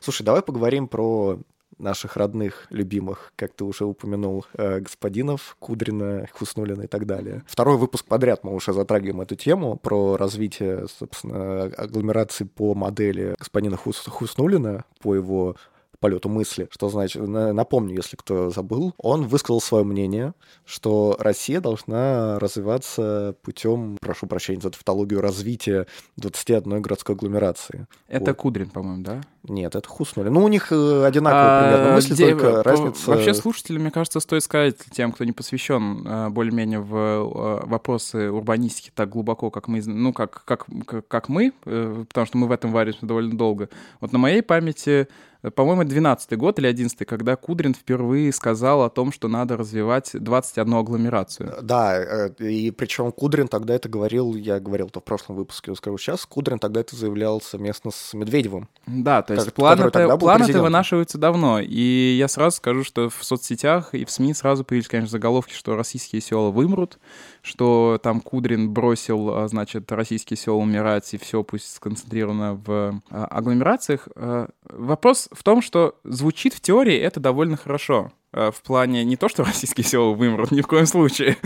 [0.00, 1.38] Слушай, давай поговорим про
[1.80, 7.42] наших родных, любимых, как ты уже упомянул, э, господинов, Кудрина, Хуснулина и так далее.
[7.46, 13.76] Второй выпуск подряд мы уже затрагиваем эту тему про развитие, собственно, агломерации по модели господина
[13.76, 15.56] Хус Хуснулина, по его
[16.00, 16.68] полету мысли.
[16.70, 20.34] Что значит, напомню, если кто забыл, он высказал свое мнение,
[20.64, 25.86] что Россия должна развиваться путем, прошу прощения за тавтологию, развития
[26.16, 27.86] 21 городской агломерации.
[28.08, 28.36] Это вот.
[28.36, 29.20] Кудрин, по-моему, да?
[29.48, 30.28] Нет, это Хуснули.
[30.28, 33.10] Ну, у них э, одинаковые а, примерно мысли, где, только разница...
[33.10, 38.30] Вообще слушатели, мне кажется, стоит сказать тем, кто не посвящен э, более-менее в э, вопросы
[38.30, 40.66] урбанистики так глубоко, как мы, ну, как, как,
[41.08, 43.70] как мы, потому что мы в этом варимся довольно долго.
[44.00, 45.08] Вот на моей памяти
[45.54, 50.74] по-моему, 12 год или 11 когда Кудрин впервые сказал о том, что надо развивать 21
[50.74, 51.54] агломерацию.
[51.62, 56.26] Да, и причем Кудрин тогда это говорил, я говорил это в прошлом выпуске, скажу сейчас,
[56.26, 58.68] Кудрин тогда это заявлял совместно с Медведевым.
[58.86, 61.60] Да, то есть планы-то, планы вынашиваются давно.
[61.60, 65.76] И я сразу скажу, что в соцсетях и в СМИ сразу появились, конечно, заголовки, что
[65.76, 66.98] российские села вымрут,
[67.42, 73.24] что там Кудрин бросил, а, значит, российские села умирать, и все пусть сконцентрировано в а,
[73.26, 74.08] агломерациях.
[74.14, 78.12] А, вопрос в том, что звучит в теории это довольно хорошо.
[78.32, 81.36] Э, в плане не то, что российские села вымрут, ни в коем случае.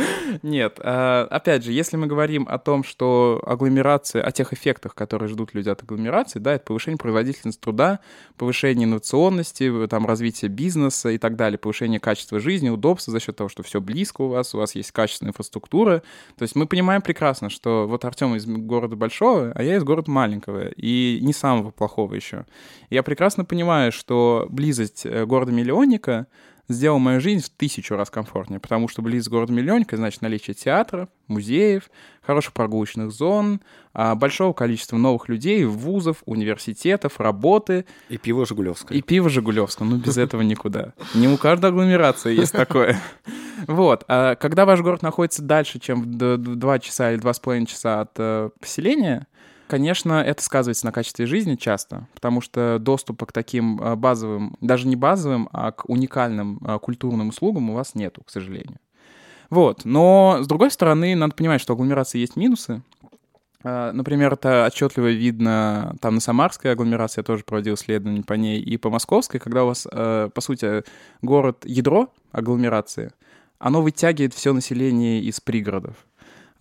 [0.42, 0.78] Нет.
[0.82, 5.54] Э, опять же, если мы говорим о том, что агломерация, о тех эффектах, которые ждут
[5.54, 8.00] люди от агломерации, да, это повышение производительности труда,
[8.36, 13.48] повышение инновационности, там, развитие бизнеса и так далее, повышение качества жизни, удобства за счет того,
[13.48, 16.02] что все близко у вас, у вас есть качественная инфраструктура.
[16.36, 20.10] То есть мы понимаем прекрасно, что вот Артем из города большого, а я из города
[20.10, 22.44] маленького, и не самого плохого еще.
[22.90, 26.26] Я прекрасно понимаю, что близость э, города-миллионника—
[26.68, 31.90] сделал мою жизнь в тысячу раз комфортнее, потому что близ города-миллионника значит наличие театров, музеев,
[32.22, 33.60] хороших прогулочных зон,
[33.92, 37.84] а, большого количества новых людей, вузов, университетов, работы.
[38.08, 38.96] И пиво Жигулевское.
[38.96, 40.94] И пиво Жигулевское, ну без этого никуда.
[41.14, 42.98] Не у каждой агломерации есть такое.
[43.66, 44.04] Вот.
[44.08, 48.50] А когда ваш город находится дальше, чем в 2 часа или 2,5 часа от э,
[48.60, 49.26] поселения,
[49.74, 54.86] Конечно, это сказывается на качестве жизни часто, потому что доступа к таким а, базовым, даже
[54.86, 58.78] не базовым, а к уникальным а, культурным услугам у вас нету, к сожалению.
[59.50, 59.84] Вот.
[59.84, 62.82] Но, с другой стороны, надо понимать, что агломерации есть минусы.
[63.64, 68.60] А, например, это отчетливо видно там на Самарской агломерации, я тоже проводил исследования по ней,
[68.60, 70.84] и по Московской, когда у вас, э, по сути,
[71.20, 73.10] город ядро агломерации,
[73.58, 75.96] оно вытягивает все население из пригородов.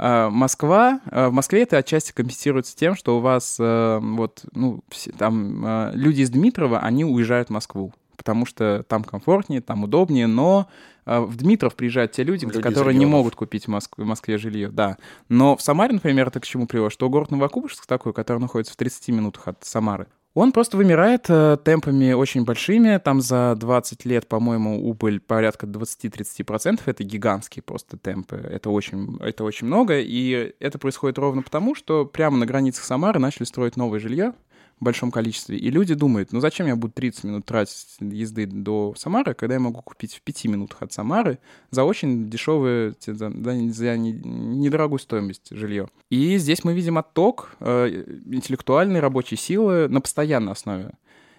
[0.06, 4.82] А, Москва, а, в Москве это отчасти компенсируется тем, что у вас э, вот, ну,
[4.90, 10.28] все, там люди из Дмитрова, они уезжают в Москву потому что там комфортнее, там удобнее,
[10.28, 10.70] но
[11.06, 14.38] э, в Дмитров приезжают те люди, люди которые не могут купить в Москве, в Москве
[14.38, 14.98] жилье, да.
[15.30, 16.94] Но в Самаре, например, это к чему приводит?
[16.94, 21.58] Что город Новокубышевск такой, который находится в 30 минутах от Самары, он просто вымирает э,
[21.64, 22.98] темпами очень большими.
[22.98, 26.82] Там за 20 лет, по-моему, убыль порядка 20-30%.
[26.86, 28.38] Это гигантские просто темпы.
[28.38, 30.00] Это очень, это очень много.
[30.00, 34.34] И это происходит ровно потому, что прямо на границах Самары начали строить новое жилье
[34.80, 35.58] большом количестве.
[35.58, 39.60] И люди думают, ну зачем я буду 30 минут тратить езды до Самары, когда я
[39.60, 41.40] могу купить в 5 минутах от Самары
[41.72, 43.56] за очень дешевую, за, за
[43.98, 45.88] недорогую стоимость жилье.
[46.10, 50.92] И здесь мы видим отток э, интеллектуальной рабочей силы на постоянной основе.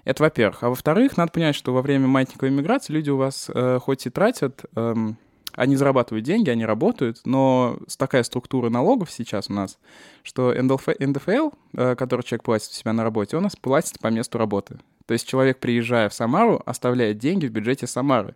[0.05, 0.63] Это во-первых.
[0.63, 4.11] А во-вторых, надо понять, что во время маятниковой миграции люди у вас э, хоть и
[4.11, 5.17] тратят эм,
[5.57, 9.79] они зарабатывают деньги, они работают, но такая структура налогов сейчас у нас,
[10.23, 14.09] что НДФ, НДФЛ, э, который человек платит у себя на работе, он нас платит по
[14.09, 14.79] месту работы.
[15.07, 18.35] То есть человек, приезжая в Самару, оставляет деньги в бюджете Самары.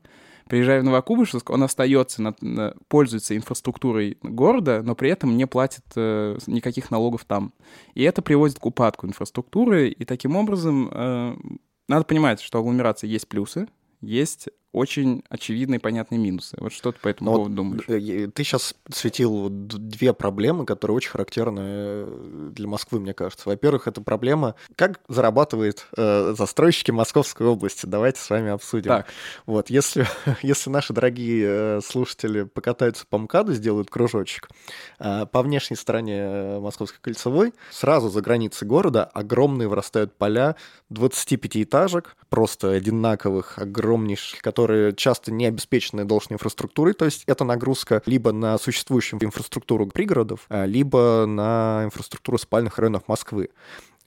[0.49, 6.39] Приезжая в Новокуйбышевск, он остается, на, пользуется инфраструктурой города, но при этом не платит э,
[6.47, 7.53] никаких налогов там.
[7.95, 11.37] И это приводит к упадку инфраструктуры, и таким образом э,
[11.87, 13.69] надо понимать, что агломерации есть плюсы,
[14.01, 16.57] есть очень очевидные понятные минусы.
[16.61, 17.85] Вот что ты по этому Но ну поводу думаешь?
[17.89, 23.49] Э, ты сейчас светил две проблемы, которые очень характерны э, для Москвы, мне кажется.
[23.49, 27.87] Во-первых, это проблема, как зарабатывают э, застройщики Московской области.
[27.87, 28.89] Давайте с вами обсудим.
[28.89, 29.07] Так.
[29.47, 30.07] Вот, если,
[30.43, 34.51] если наши дорогие э, слушатели покатаются по МКАДу, сделают кружочек,
[34.99, 40.57] э, по внешней стороне Московской кольцевой, сразу за границей города огромные вырастают поля
[40.91, 44.58] 25 этажек, просто одинаковых, огромнейших, которые
[44.97, 50.65] часто не обеспечены должной инфраструктурой, то есть это нагрузка либо на существующую инфраструктуру пригородов, а,
[50.65, 53.51] либо на инфраструктуру спальных районов Москвы.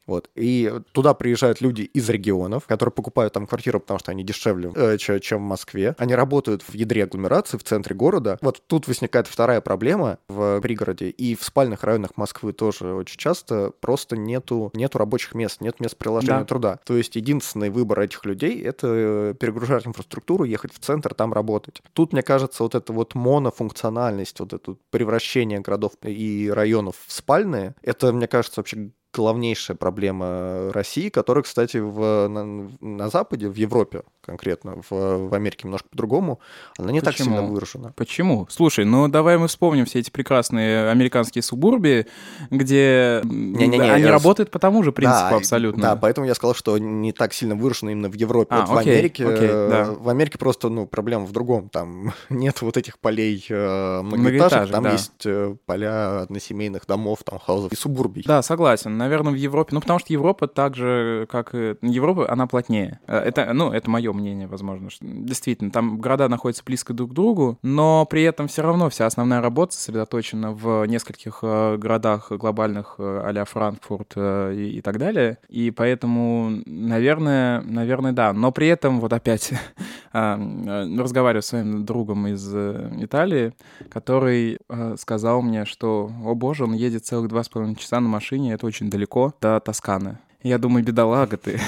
[0.08, 0.30] Вот.
[0.36, 4.98] И туда приезжают люди из регионов, которые покупают там квартиру, потому что они дешевле, э,
[4.98, 5.96] чем в Москве.
[5.98, 8.38] Они работают в ядре агломерации, в центре города.
[8.42, 11.10] Вот тут возникает вторая проблема в пригороде.
[11.10, 15.98] И в спальных районах Москвы тоже очень часто просто нету, нету рабочих мест, нет мест
[15.98, 16.46] приложения да.
[16.46, 16.80] труда.
[16.86, 21.82] То есть единственный выбор этих людей— это перегружать инфраструктуру, ехать в центр, там работать.
[21.94, 27.76] Тут, мне кажется, вот эта вот монофункциональность, вот это превращение городов и районов в спальные,
[27.82, 34.04] это, мне кажется, вообще главнейшая проблема России, которая, кстати, в, на, на Западе, в Европе
[34.21, 36.39] конкретно, в, в Америке немножко по-другому,
[36.77, 37.12] она не Почему?
[37.12, 37.93] так сильно выражена.
[37.95, 38.47] Почему?
[38.49, 42.07] Слушай, ну давай мы вспомним все эти прекрасные американские субурбии,
[42.49, 44.12] где не, не, не, они я...
[44.12, 45.81] работают по тому же принципу да, абсолютно.
[45.81, 48.55] Да, поэтому я сказал, что не так сильно выражено именно в Европе.
[48.55, 49.91] А, вот окей, в Америке, окей, да.
[49.91, 51.69] в Америке просто ну, проблема в другом.
[51.69, 54.91] Там нет вот этих полей э, многоэтажек, там да.
[54.91, 58.23] есть э, поля односемейных домов, там хаузов и субурбий.
[58.25, 59.73] Да, согласен наверное, в Европе.
[59.73, 61.75] Ну, потому что Европа так же, как и...
[61.81, 62.99] Европа, она плотнее.
[63.07, 64.89] Э, это, ну, это мое мнение, возможно.
[64.89, 65.06] Что...
[65.06, 69.41] Действительно, там города находятся близко друг к другу, но при этом все равно вся основная
[69.41, 75.38] работа сосредоточена в нескольких э, городах глобальных а Франкфурт и, и так далее.
[75.50, 78.34] И поэтому, наверное, наверное, да.
[78.34, 79.54] Но при этом, вот опять,
[80.13, 83.54] разговариваю с своим другом из Италии,
[83.89, 84.60] который
[84.97, 88.65] сказал мне, что, о боже, он едет целых два с половиной часа на машине, это
[88.65, 90.17] очень далеко до Тосканы.
[90.43, 91.60] Я думаю, бедолага ты.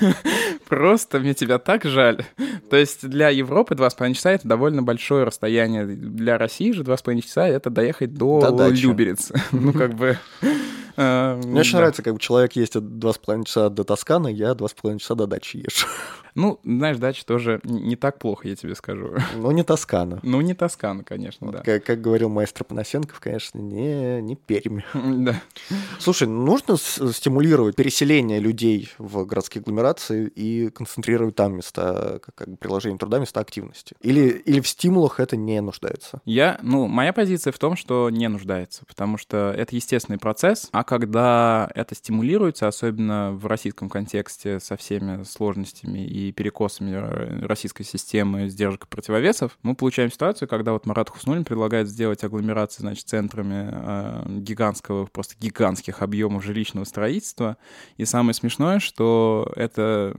[0.68, 2.24] Просто мне тебя так жаль.
[2.70, 5.86] То есть для Европы два с половиной часа это довольно большое расстояние.
[5.86, 9.32] Для России же два с половиной часа это доехать до Люберец.
[9.52, 10.18] Ну, как бы...
[10.96, 14.54] Э, мне очень нравится, как бы человек ездит два с половиной часа до Тосканы, я
[14.54, 15.86] два с половиной часа до дачи езжу.
[16.36, 19.14] Ну, знаешь, дача тоже не так плохо, я тебе скажу.
[19.36, 20.20] Ну, не Тоскана.
[20.22, 21.60] Ну, не Тоскана, конечно, да.
[21.60, 24.80] Как, как говорил маэстро Панасенков, конечно, не, не Пермь.
[25.26, 25.40] Да.
[25.98, 32.56] Слушай, нужно стимулировать переселение людей в городские агломерации и концентрировать там места, как, как бы
[32.56, 33.94] приложение труда, места активности?
[34.00, 36.20] Или, или в стимулах это не нуждается?
[36.24, 40.84] Я, ну, моя позиция в том, что не нуждается, потому что это естественный процесс, а
[40.84, 48.84] когда это стимулируется, особенно в российском контексте со всеми сложностями и перекосами российской системы сдержек
[48.84, 54.22] и противовесов, мы получаем ситуацию, когда вот Марат Хуснулин предлагает сделать агломерации, значит, центрами э,
[54.40, 57.56] гигантского, просто гигантских объемов жилищного строительства.
[57.96, 60.14] И самое смешное, что это,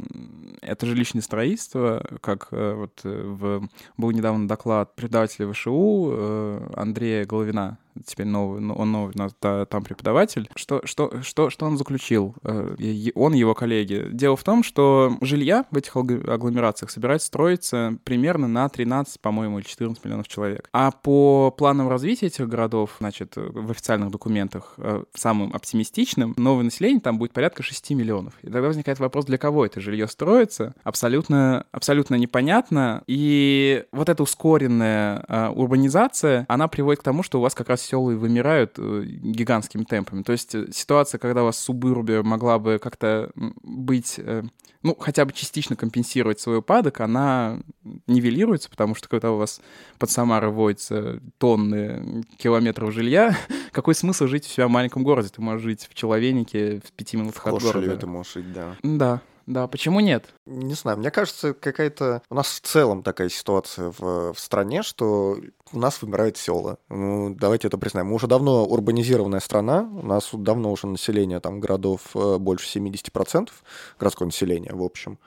[0.61, 3.67] это жилищное строительство, как э, вот в,
[3.97, 9.83] был недавно доклад преподавателя ВШУ э, Андрея Головина, теперь новый, он новый у нас там
[9.83, 10.49] преподаватель.
[10.55, 12.35] Что, что, что, что он заключил?
[12.43, 12.75] Э,
[13.15, 14.07] он его коллеги.
[14.11, 19.65] Дело в том, что жилья в этих агломерациях собирается строиться примерно на 13, по-моему, или
[19.65, 20.69] 14 миллионов человек.
[20.73, 26.99] А по планам развития этих городов, значит, в официальных документах, э, самым оптимистичным, новое население
[26.99, 28.33] там будет порядка 6 миллионов.
[28.41, 30.73] И тогда возникает вопрос, для кого это жилье строится?
[30.83, 33.03] Абсолютно, абсолютно непонятно.
[33.07, 37.81] И вот эта ускоренная э, урбанизация, она приводит к тому, что у вас как раз
[37.87, 40.23] села вымирают э, гигантскими темпами.
[40.23, 44.43] То есть э, ситуация, когда у вас субурбия могла бы как-то быть, э,
[44.83, 47.59] ну, хотя бы частично компенсировать свой упадок, она
[48.07, 49.61] нивелируется, потому что когда у вас
[49.97, 53.37] под Самарой водятся тонны километров жилья,
[53.71, 55.29] какой смысл жить у себя в маленьком городе?
[55.29, 57.95] Ты можешь жить в Человенике в пяти минутах от города.
[57.95, 58.75] ты можешь жить, да.
[58.83, 59.21] Да.
[59.47, 60.25] Да, почему нет?
[60.45, 62.21] Не знаю, мне кажется, какая-то...
[62.29, 65.37] У нас в целом такая ситуация в, в стране, что
[65.71, 66.79] у нас вымирают села.
[66.89, 68.07] Ну, давайте это признаем.
[68.07, 73.49] Мы уже давно урбанизированная страна, у нас давно уже население там городов э, больше 70%,
[73.97, 75.17] городское население, в общем.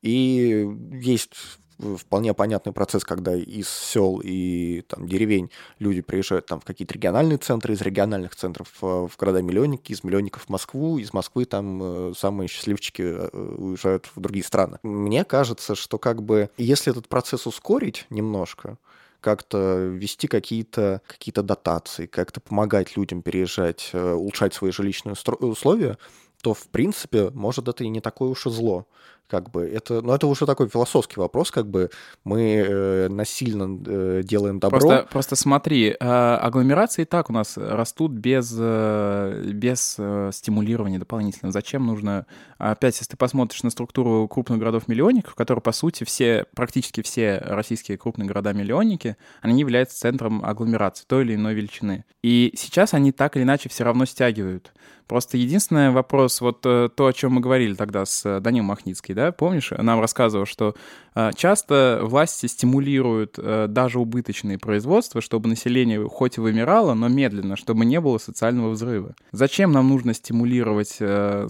[0.00, 1.34] И есть
[1.78, 7.38] вполне понятный процесс, когда из сел и там, деревень люди приезжают там, в какие-то региональные
[7.38, 12.48] центры, из региональных центров в города-миллионники, из миллионников в Москву, из Москвы там э, самые
[12.48, 14.78] счастливчики э, уезжают в другие страны.
[14.82, 18.78] Мне кажется, что как бы если этот процесс ускорить немножко,
[19.20, 25.98] как-то ввести какие-то какие дотации, как-то помогать людям переезжать, э, улучшать свои жилищные условия,
[26.42, 28.86] то, в принципе, может, это и не такое уж и зло
[29.28, 31.90] как бы это, ну это уже такой философский вопрос, как бы
[32.24, 34.78] мы э, насильно э, делаем добро.
[34.78, 40.98] Просто, просто смотри, э, агломерации и так у нас растут без э, без э, стимулирования
[40.98, 41.52] дополнительно.
[41.52, 42.26] Зачем нужно?
[42.58, 47.98] Опять, если ты посмотришь на структуру крупных городов-миллионников, которые по сути все практически все российские
[47.98, 52.04] крупные города-миллионники, они являются центром агломерации той или иной величины.
[52.22, 54.72] И сейчас они так или иначе все равно стягивают.
[55.06, 59.14] Просто единственный вопрос, вот э, то, о чем мы говорили тогда с э, Данил Махницкий,
[59.16, 60.76] да, помнишь, нам рассказывал, что
[61.14, 67.84] э, часто власти стимулируют даже убыточные производства, чтобы население хоть и вымирало, но медленно, чтобы
[67.84, 69.14] не было социального взрыва.
[69.32, 71.00] Зачем нам нужно стимулировать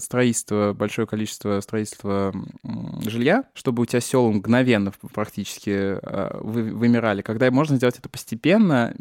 [0.01, 2.33] строительство, большое количество строительства
[3.05, 5.99] жилья, чтобы у тебя села мгновенно практически
[6.41, 8.95] вымирали, когда можно сделать это постепенно?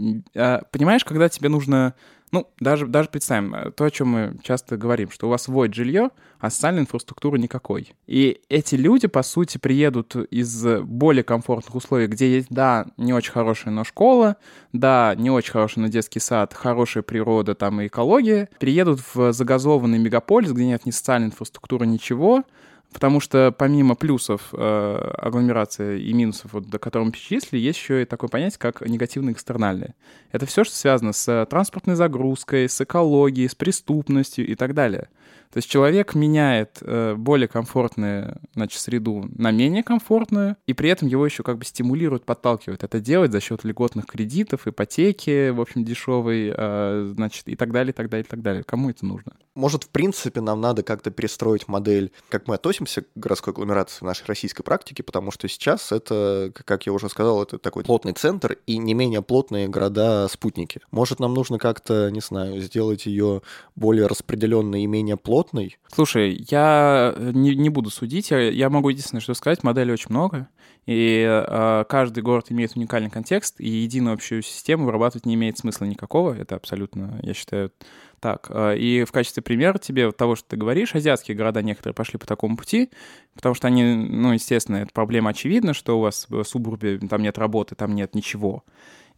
[0.71, 1.95] Понимаешь, когда тебе нужно
[2.33, 5.75] ну, даже, даже представим, э, то, о чем мы часто говорим, что у вас вводят
[5.75, 6.11] жилье,
[6.47, 7.95] а социальной инфраструктуры никакой.
[8.07, 13.33] И эти люди, по сути, приедут из более комфортных условий, где есть, да, не очень
[13.33, 14.37] хорошая, но школа,
[14.73, 19.99] да, не очень хороший, но детский сад, хорошая природа там и экология, приедут в загазованный
[19.99, 22.45] мегаполис, где нет ни социальной инфраструктуры, ничего,
[22.93, 28.03] Потому что помимо плюсов э, агломерации и минусов, вот, до которых мы перечислили, есть еще
[28.03, 29.95] и такое понятие, как негативные экстернальные.
[30.33, 35.09] Это все, что связано с транспортной загрузкой, с экологией, с преступностью и так далее.
[35.53, 41.09] То есть человек меняет э, более комфортную значит, среду на менее комфортную, и при этом
[41.09, 45.85] его еще как бы стимулируют, подталкивают это делать за счет льготных кредитов, ипотеки, в общем,
[45.85, 48.65] дешевой, э, значит, и так далее, и так далее, и так далее.
[48.65, 49.33] Кому это нужно?
[49.55, 54.03] Может, в принципе, нам надо как-то перестроить модель, как мы относимся к городской агломерации в
[54.03, 58.59] нашей российской практике, потому что сейчас это, как я уже сказал, это такой плотный центр
[58.67, 60.83] и не менее плотные города-спутники.
[60.91, 63.41] Может, нам нужно как-то, не знаю, сделать ее
[63.75, 65.77] более распределенной и менее плотной, плотный.
[65.93, 70.11] Слушай, я э, не, не буду судить, я, я могу единственное, что сказать, моделей очень
[70.11, 70.49] много,
[70.87, 75.85] и э, каждый город имеет уникальный контекст, и единую общую систему вырабатывать не имеет смысла
[75.85, 77.73] никакого, это абсолютно, я считаю,
[78.21, 78.47] так.
[78.51, 82.27] Э, и в качестве примера тебе того, что ты говоришь, азиатские города некоторые пошли по
[82.27, 82.91] такому пути,
[83.35, 87.39] потому что они, ну, естественно, эта проблема очевидна, что у вас в субурбе там нет
[87.39, 88.65] работы, там нет ничего.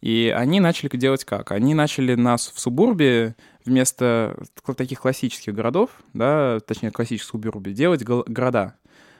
[0.01, 1.51] И они начали делать как?
[1.51, 3.35] Они начали нас в субурбе
[3.69, 4.37] вместо
[4.75, 8.75] таких классических городов, да, точнее классических субурбе, делать города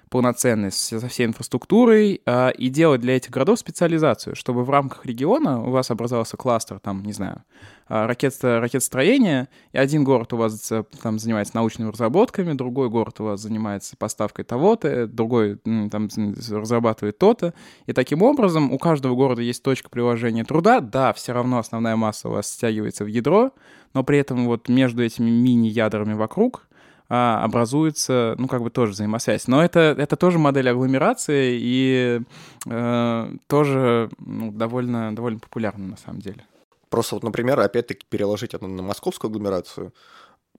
[0.10, 5.63] полноценные со всей инфраструктурой а, и делать для этих городов специализацию, чтобы в рамках региона
[5.63, 7.43] у вас образовался кластер, там, не знаю,
[7.88, 13.26] а, ракет, ракетостроения, и один город у вас там занимается научными разработками, другой город у
[13.26, 15.58] вас занимается поставкой того-то, другой
[15.91, 17.54] там разрабатывает то-то,
[17.86, 22.30] и таким образом у каждого города есть точка приложения труда, да, все равно основная масса
[22.30, 23.51] у вас стягивается в ядро,
[23.93, 26.68] но при этом вот между этими мини-ядрами вокруг
[27.10, 29.47] а, образуется, ну, как бы тоже взаимосвязь.
[29.47, 32.22] Но это, это тоже модель агломерации и
[32.68, 36.45] э, тоже ну, довольно, довольно популярна на самом деле.
[36.89, 39.93] Просто вот, например, опять-таки переложить это на московскую агломерацию,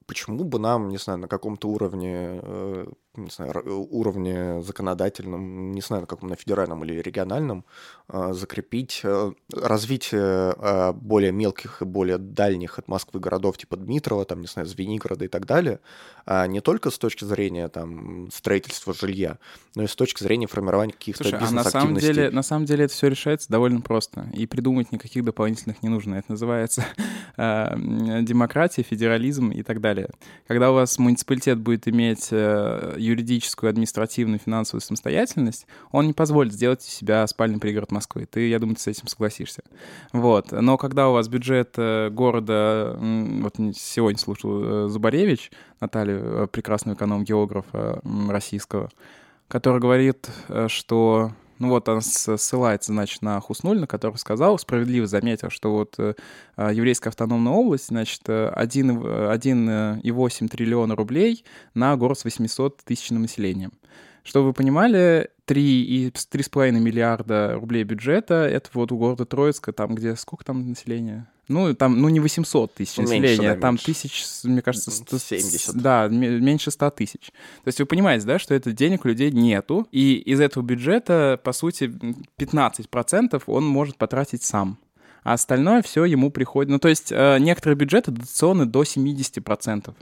[0.07, 2.87] почему бы нам, не знаю, на каком-то уровне э,
[3.17, 3.53] не знаю,
[3.91, 7.65] уровне законодательном, не знаю, на каком, на федеральном или региональном,
[8.07, 14.25] а, закрепить э, развитие а, более мелких и более дальних от Москвы городов, типа Дмитрова,
[14.25, 15.81] там, не знаю, Звенигорода и так далее,
[16.25, 19.39] а не только с точки зрения там, строительства жилья,
[19.75, 22.85] но и с точки зрения формирования каких-то Слушай, а на самом, деле, на самом деле
[22.85, 26.15] это все решается довольно просто, и придумать никаких дополнительных не нужно.
[26.15, 26.85] Это называется
[27.37, 30.11] демократия, федерализм и так далее.
[30.47, 36.87] Когда у вас муниципалитет будет иметь э, юридическую, административную, финансовую самостоятельность, он не позволит сделать
[36.87, 38.27] из себя спальный пригород Москвы.
[38.27, 39.63] Ты, я думаю, ты с этим согласишься.
[40.13, 40.53] Вот.
[40.53, 42.97] Но когда у вас бюджет э, города...
[43.01, 48.91] Вот сегодня слушал э, Зубаревич, Наталью, э, прекрасную эконом-географа российского,
[49.49, 50.29] который говорит,
[50.69, 56.15] что ну вот он ссылается, значит, на Хуснулина, который сказал, справедливо заметил, что вот э,
[56.57, 61.45] еврейская автономная область, значит, 1,8 триллиона рублей
[61.75, 63.73] на город с 800 тысячным населением.
[64.23, 70.17] Чтобы вы понимали, 3,5 миллиарда рублей бюджета— это вот у города Троицка, там где...
[70.17, 71.29] Сколько там населения?
[71.49, 73.87] Ну, там, ну, не 800 тысяч ну, населения, меньше, да, там меньше.
[73.87, 75.75] тысяч, мне кажется, 100, 70.
[75.77, 77.33] Да, меньше 100 тысяч.
[77.65, 81.41] То есть вы понимаете, да, что это денег у людей нету, и из этого бюджета,
[81.43, 81.93] по сути,
[82.39, 84.79] 15% он может потратить сам
[85.23, 86.71] а остальное все ему приходит.
[86.71, 89.95] Ну, то есть э, некоторые бюджеты дотационны до 70%.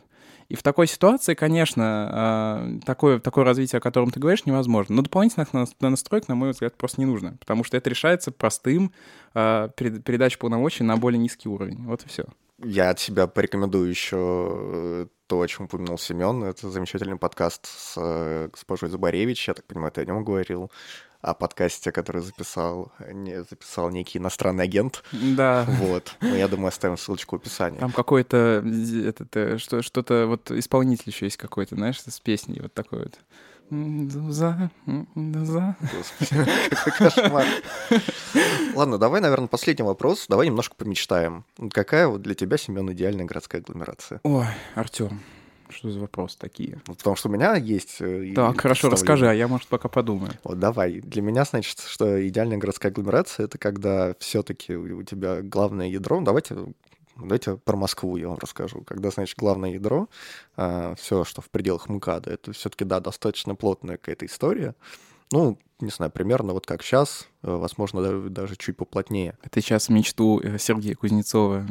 [0.49, 4.96] И в такой ситуации, конечно, а, такое, такое развитие, о котором ты говоришь, невозможно.
[4.96, 5.49] Но дополнительных
[5.80, 8.92] настроек, на мой взгляд, просто не нужно, потому что это решается простым
[9.34, 11.84] а, передачей полномочий на более низкий уровень.
[11.84, 12.24] Вот и все.
[12.61, 14.16] Я от себя порекомендую еще
[14.51, 16.42] э, то, о чем упомянул Семен.
[16.42, 19.46] Это замечательный подкаст с э, госпожой Зубаревич.
[19.46, 20.68] Я так понимаю, ты о нем говорил
[21.20, 25.02] о подкасте, который записал, не, записал некий иностранный агент.
[25.12, 25.64] Да.
[25.66, 26.14] Вот.
[26.20, 27.78] Ну, я думаю, оставим ссылочку в описании.
[27.78, 28.64] Там какой-то
[29.04, 33.18] этот, э, что, что-то, вот исполнитель еще есть какой-то, знаешь, с песней вот такой вот.
[33.70, 34.70] За,
[35.14, 35.76] за.
[35.94, 37.44] Господи, какой кошмар.
[38.74, 40.24] Ладно, давай, наверное, последний вопрос.
[40.26, 41.44] Давай немножко помечтаем.
[41.72, 44.20] Какая вот для тебя, Семен, идеальная городская агломерация?
[44.22, 45.20] Ой, Артем,
[45.70, 46.80] что за вопрос такие?
[46.86, 47.96] Ну, потому что у меня есть...
[48.00, 50.32] Э, так, хорошо, расскажи, а я, может, пока подумаю.
[50.44, 51.00] Вот давай.
[51.00, 56.20] Для меня, значит, что идеальная городская агломерация— это когда все таки у тебя главное ядро...
[56.20, 56.56] Давайте
[57.20, 58.82] Давайте про Москву я вам расскажу.
[58.82, 60.08] Когда, значит, главное ядро,
[60.56, 64.76] а, все, что в пределах МКАДа, это все-таки, да, достаточно плотная какая-то история.
[65.32, 69.39] Ну, не знаю, примерно вот как сейчас, э, возможно, даже чуть поплотнее.
[69.43, 71.66] Это сейчас мечту э, Сергея Кузнецова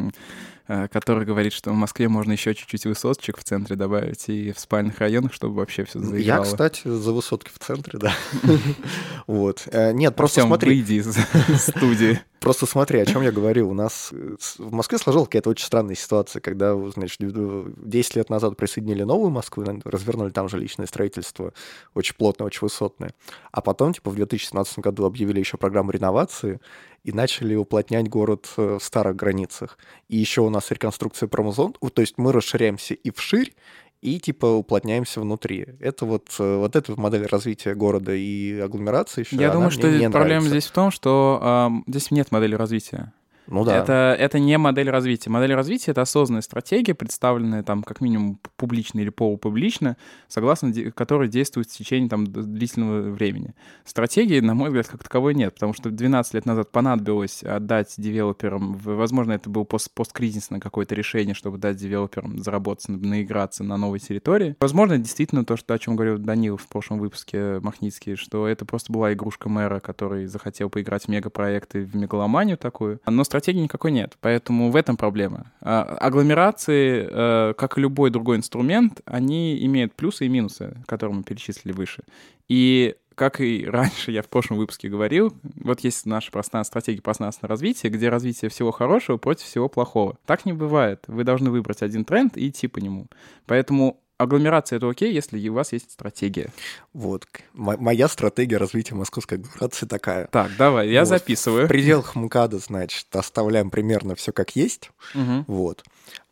[0.70, 4.60] Э, который говорит, что в Москве можно еще чуть-чуть высоточек в центре добавить и в
[4.60, 6.40] спальных районах, чтобы вообще все заиграло.
[6.40, 8.12] Я, кстати, за высотки в центре, да.
[9.28, 9.66] Вот.
[9.74, 10.76] Нет, просто смотри.
[10.76, 11.16] выйди из
[11.62, 12.20] студии.
[12.42, 13.70] Просто смотри, о чем я говорю.
[13.70, 19.04] У нас в Москве сложилась какая-то очень странная ситуация, когда, значит, 10 лет назад присоединили
[19.04, 21.54] новую Москву, развернули там жилищное строительство,
[21.94, 23.14] очень плотное, очень высотное.
[23.52, 26.60] А потом, типа, в 2017 году объявили еще программу реновации,
[27.04, 29.78] и начали уплотнять город э, в старых границах.
[30.10, 33.54] И еще у нас реконструкция промзон, то есть мы расширяемся и вширь,
[34.02, 35.68] и типа уплотняемся внутри.
[35.80, 39.36] Это вот, э, вот эта модель развития города и агломерации еще.
[39.36, 40.50] Я думаю, что проблема нравится.
[40.50, 43.14] здесь в том, что э, здесь нет модели развития.
[43.48, 43.78] Ну да.
[43.78, 45.30] Это, это не модель развития.
[45.30, 51.70] Модель развития— это осознанная стратегия, представленная там как минимум публично или полупублично, согласно которой действует
[51.70, 53.56] в течение там длительного времени.
[53.86, 58.76] Стратегии, на мой взгляд, как таковой нет, потому что 12 лет назад понадобилось отдать девелоперам,
[58.78, 64.56] возможно, это было пост посткризисное какое-то решение, чтобы дать девелоперам заработать, наиграться на новой территории.
[64.60, 68.92] Возможно, действительно то, что, о чем говорил Данил в прошлом выпуске Махницкий, что это просто
[68.92, 73.00] была игрушка мэра, который захотел поиграть в мегапроекты, в мегаломанию такую.
[73.06, 75.52] Но стратегии никакой нет, поэтому в этом проблема.
[75.62, 81.24] А, агломерации, э, как и любой другой инструмент, они имеют плюсы и минусы, которые мы
[81.24, 82.04] перечислили выше.
[82.50, 85.34] И как и раньше я в прошлом выпуске говорил,
[85.64, 90.18] вот есть наша простая стратегия пространственного развития, где развитие всего хорошего против всего плохого.
[90.26, 91.04] Так не бывает.
[91.08, 93.08] Вы должны выбрать один тренд и идти по нему.
[93.48, 96.52] Поэтому агломерация— это окей, если у вас есть стратегия.
[96.94, 97.26] Вот.
[97.54, 100.28] моя стратегия развития московской агломерации такая.
[100.28, 101.10] Так, давай, я вот.
[101.10, 101.66] записываю.
[101.66, 104.92] В пределах МКАДа, значит, оставляем примерно все как есть.
[105.16, 105.46] Угу.
[105.48, 105.84] Вот.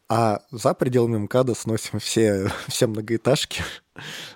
[0.08, 3.64] А за пределами МКАДа сносим все, все многоэтажки,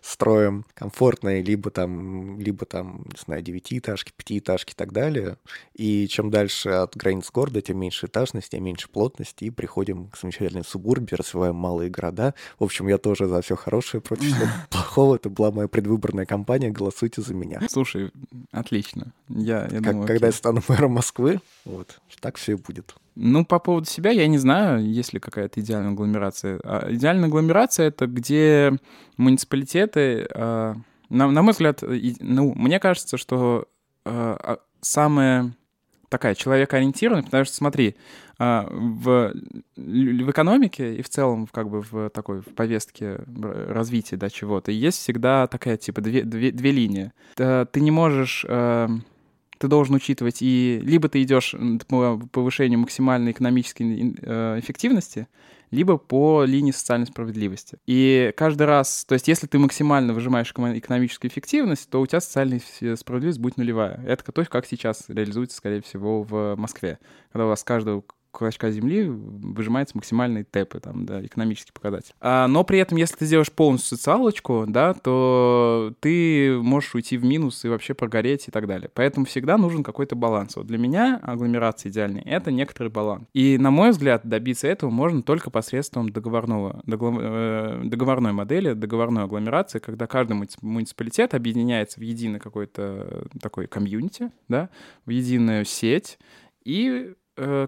[0.01, 5.37] строим комфортные, либо там, либо там, не знаю, девятиэтажки, пятиэтажки и так далее.
[5.73, 10.17] И чем дальше от границ города, тем меньше этажность, тем меньше плотность, и приходим к
[10.17, 12.33] замечательной субурбе, развиваем малые города.
[12.57, 15.15] В общем, я тоже за все хорошее, против всего плохого.
[15.15, 17.61] Это была моя предвыборная кампания, голосуйте за меня.
[17.69, 18.11] Слушай,
[18.51, 19.13] отлично.
[19.27, 20.27] Я, я как, думаю, когда окей.
[20.27, 22.95] я стану мэром Москвы, вот, так все и будет.
[23.21, 26.59] Ну, по поводу себя я не знаю, есть ли какая-то идеальная агломерация.
[26.63, 28.77] А идеальная агломерация— это где
[29.51, 30.75] муниципалитеты, а,
[31.09, 33.67] на, на мой взгляд, и- ну, мне кажется, что
[34.05, 35.53] а, а, самая
[36.09, 37.95] такая человекоориентированная, потому что, смотри,
[38.39, 39.33] а, в,
[39.75, 44.99] в экономике и в целом как бы в такой в повестке развития да, чего-то есть
[44.99, 47.11] всегда такая типа две, две, две линии.
[47.35, 48.89] Т- Ты не можешь а,
[49.57, 51.53] ты должен учитывать и либо ты идешь
[51.89, 55.27] по повышению максимальной экономической э, эффективности,
[55.71, 57.77] либо по линии социальной справедливости.
[57.85, 62.21] И каждый раз, то есть если ты максимально выжимаешь эко- экономическую эффективность, то у тебя
[62.21, 64.03] социальная с- справедливость будет нулевая.
[64.05, 66.99] Это то, как сейчас реализуется, скорее всего, в Москве.
[67.31, 72.13] Когда у вас каждого клочка земли выжимается максимальный ТЭП, там, да, экономический показатель.
[72.21, 77.25] А, но при этом, если ты сделаешь полностью социалочку, да, то ты можешь уйти в
[77.25, 78.89] минус и вообще прогореть и так далее.
[78.93, 80.55] Поэтому всегда нужен какой-то баланс.
[80.55, 83.25] Вот для меня агломерация идеальная— это некоторый баланс.
[83.33, 89.23] И, на мой взгляд, добиться этого можно только посредством договорного, догло- э, договорной модели, договорной
[89.23, 94.69] агломерации, когда каждый муници- муниципалитет объединяется в единый какой-то такой комьюнити, да,
[95.05, 96.19] в единую сеть,
[96.63, 97.13] и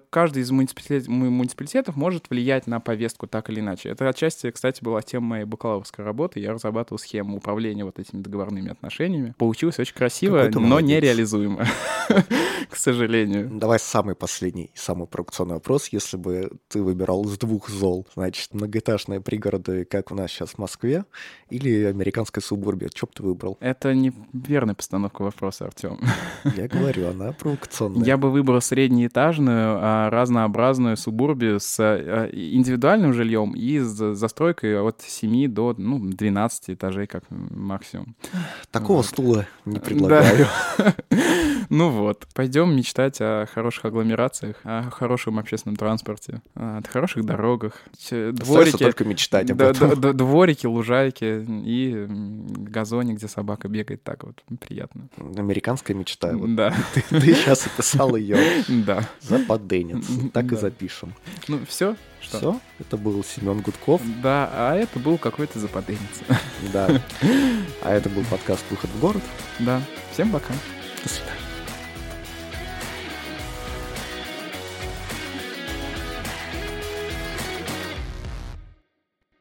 [0.09, 3.89] каждый из муниципалитет- му- муниципалитетов может влиять на повестку так или иначе.
[3.89, 6.39] Это отчасти, кстати, была тема моей бакалаврской работы.
[6.39, 9.33] Я разрабатывал схему управления вот этими договорными отношениями.
[9.37, 10.89] Получилось очень красиво, но молодец.
[10.89, 11.65] нереализуемо,
[12.69, 13.49] к сожалению.
[13.51, 15.87] Давай самый последний, самый провокационный вопрос.
[15.89, 20.57] Если бы ты выбирал из двух зол, значит, многоэтажные пригороды, как у нас сейчас в
[20.57, 21.05] Москве,
[21.49, 23.57] или американская субурбия, что бы ты выбрал?
[23.59, 25.99] Это неверная постановка вопроса, Артем.
[26.55, 28.05] Я говорю, она провокационная.
[28.05, 35.01] Я бы выбрал среднеэтажную, а, разнообразную субурбию с а, индивидуальным жильем и с застройкой от
[35.01, 38.15] 7 до ну, 12 этажей как максимум.
[38.71, 39.05] Такого Вот.
[39.05, 40.47] стула не предлагаю.
[41.69, 47.75] Ну вот, пойдем мечтать о хороших агломерациях, о хорошем общественном транспорте, о хороших дорогах,
[48.11, 50.17] дворики, только мечтать об этом.
[50.17, 55.07] дворики, лужайки и газоне, где собака бегает, так вот приятно.
[55.37, 56.33] Американская мечта.
[56.33, 56.73] Вот Да,
[57.09, 58.37] ты, сейчас описал ее.
[58.67, 59.07] да.
[59.41, 60.05] Западенец.
[60.33, 61.13] Так и запишем.
[61.47, 62.37] Ну все, что?
[62.37, 64.01] Все, это был Семен Гудков.
[64.21, 66.01] Да, а это был какой-то западенец.
[66.73, 67.01] Да.
[67.81, 69.23] А это был подкаст «Выход в город».
[69.59, 69.81] Да,
[70.13, 70.53] всем пока.
[71.03, 71.40] До свидания.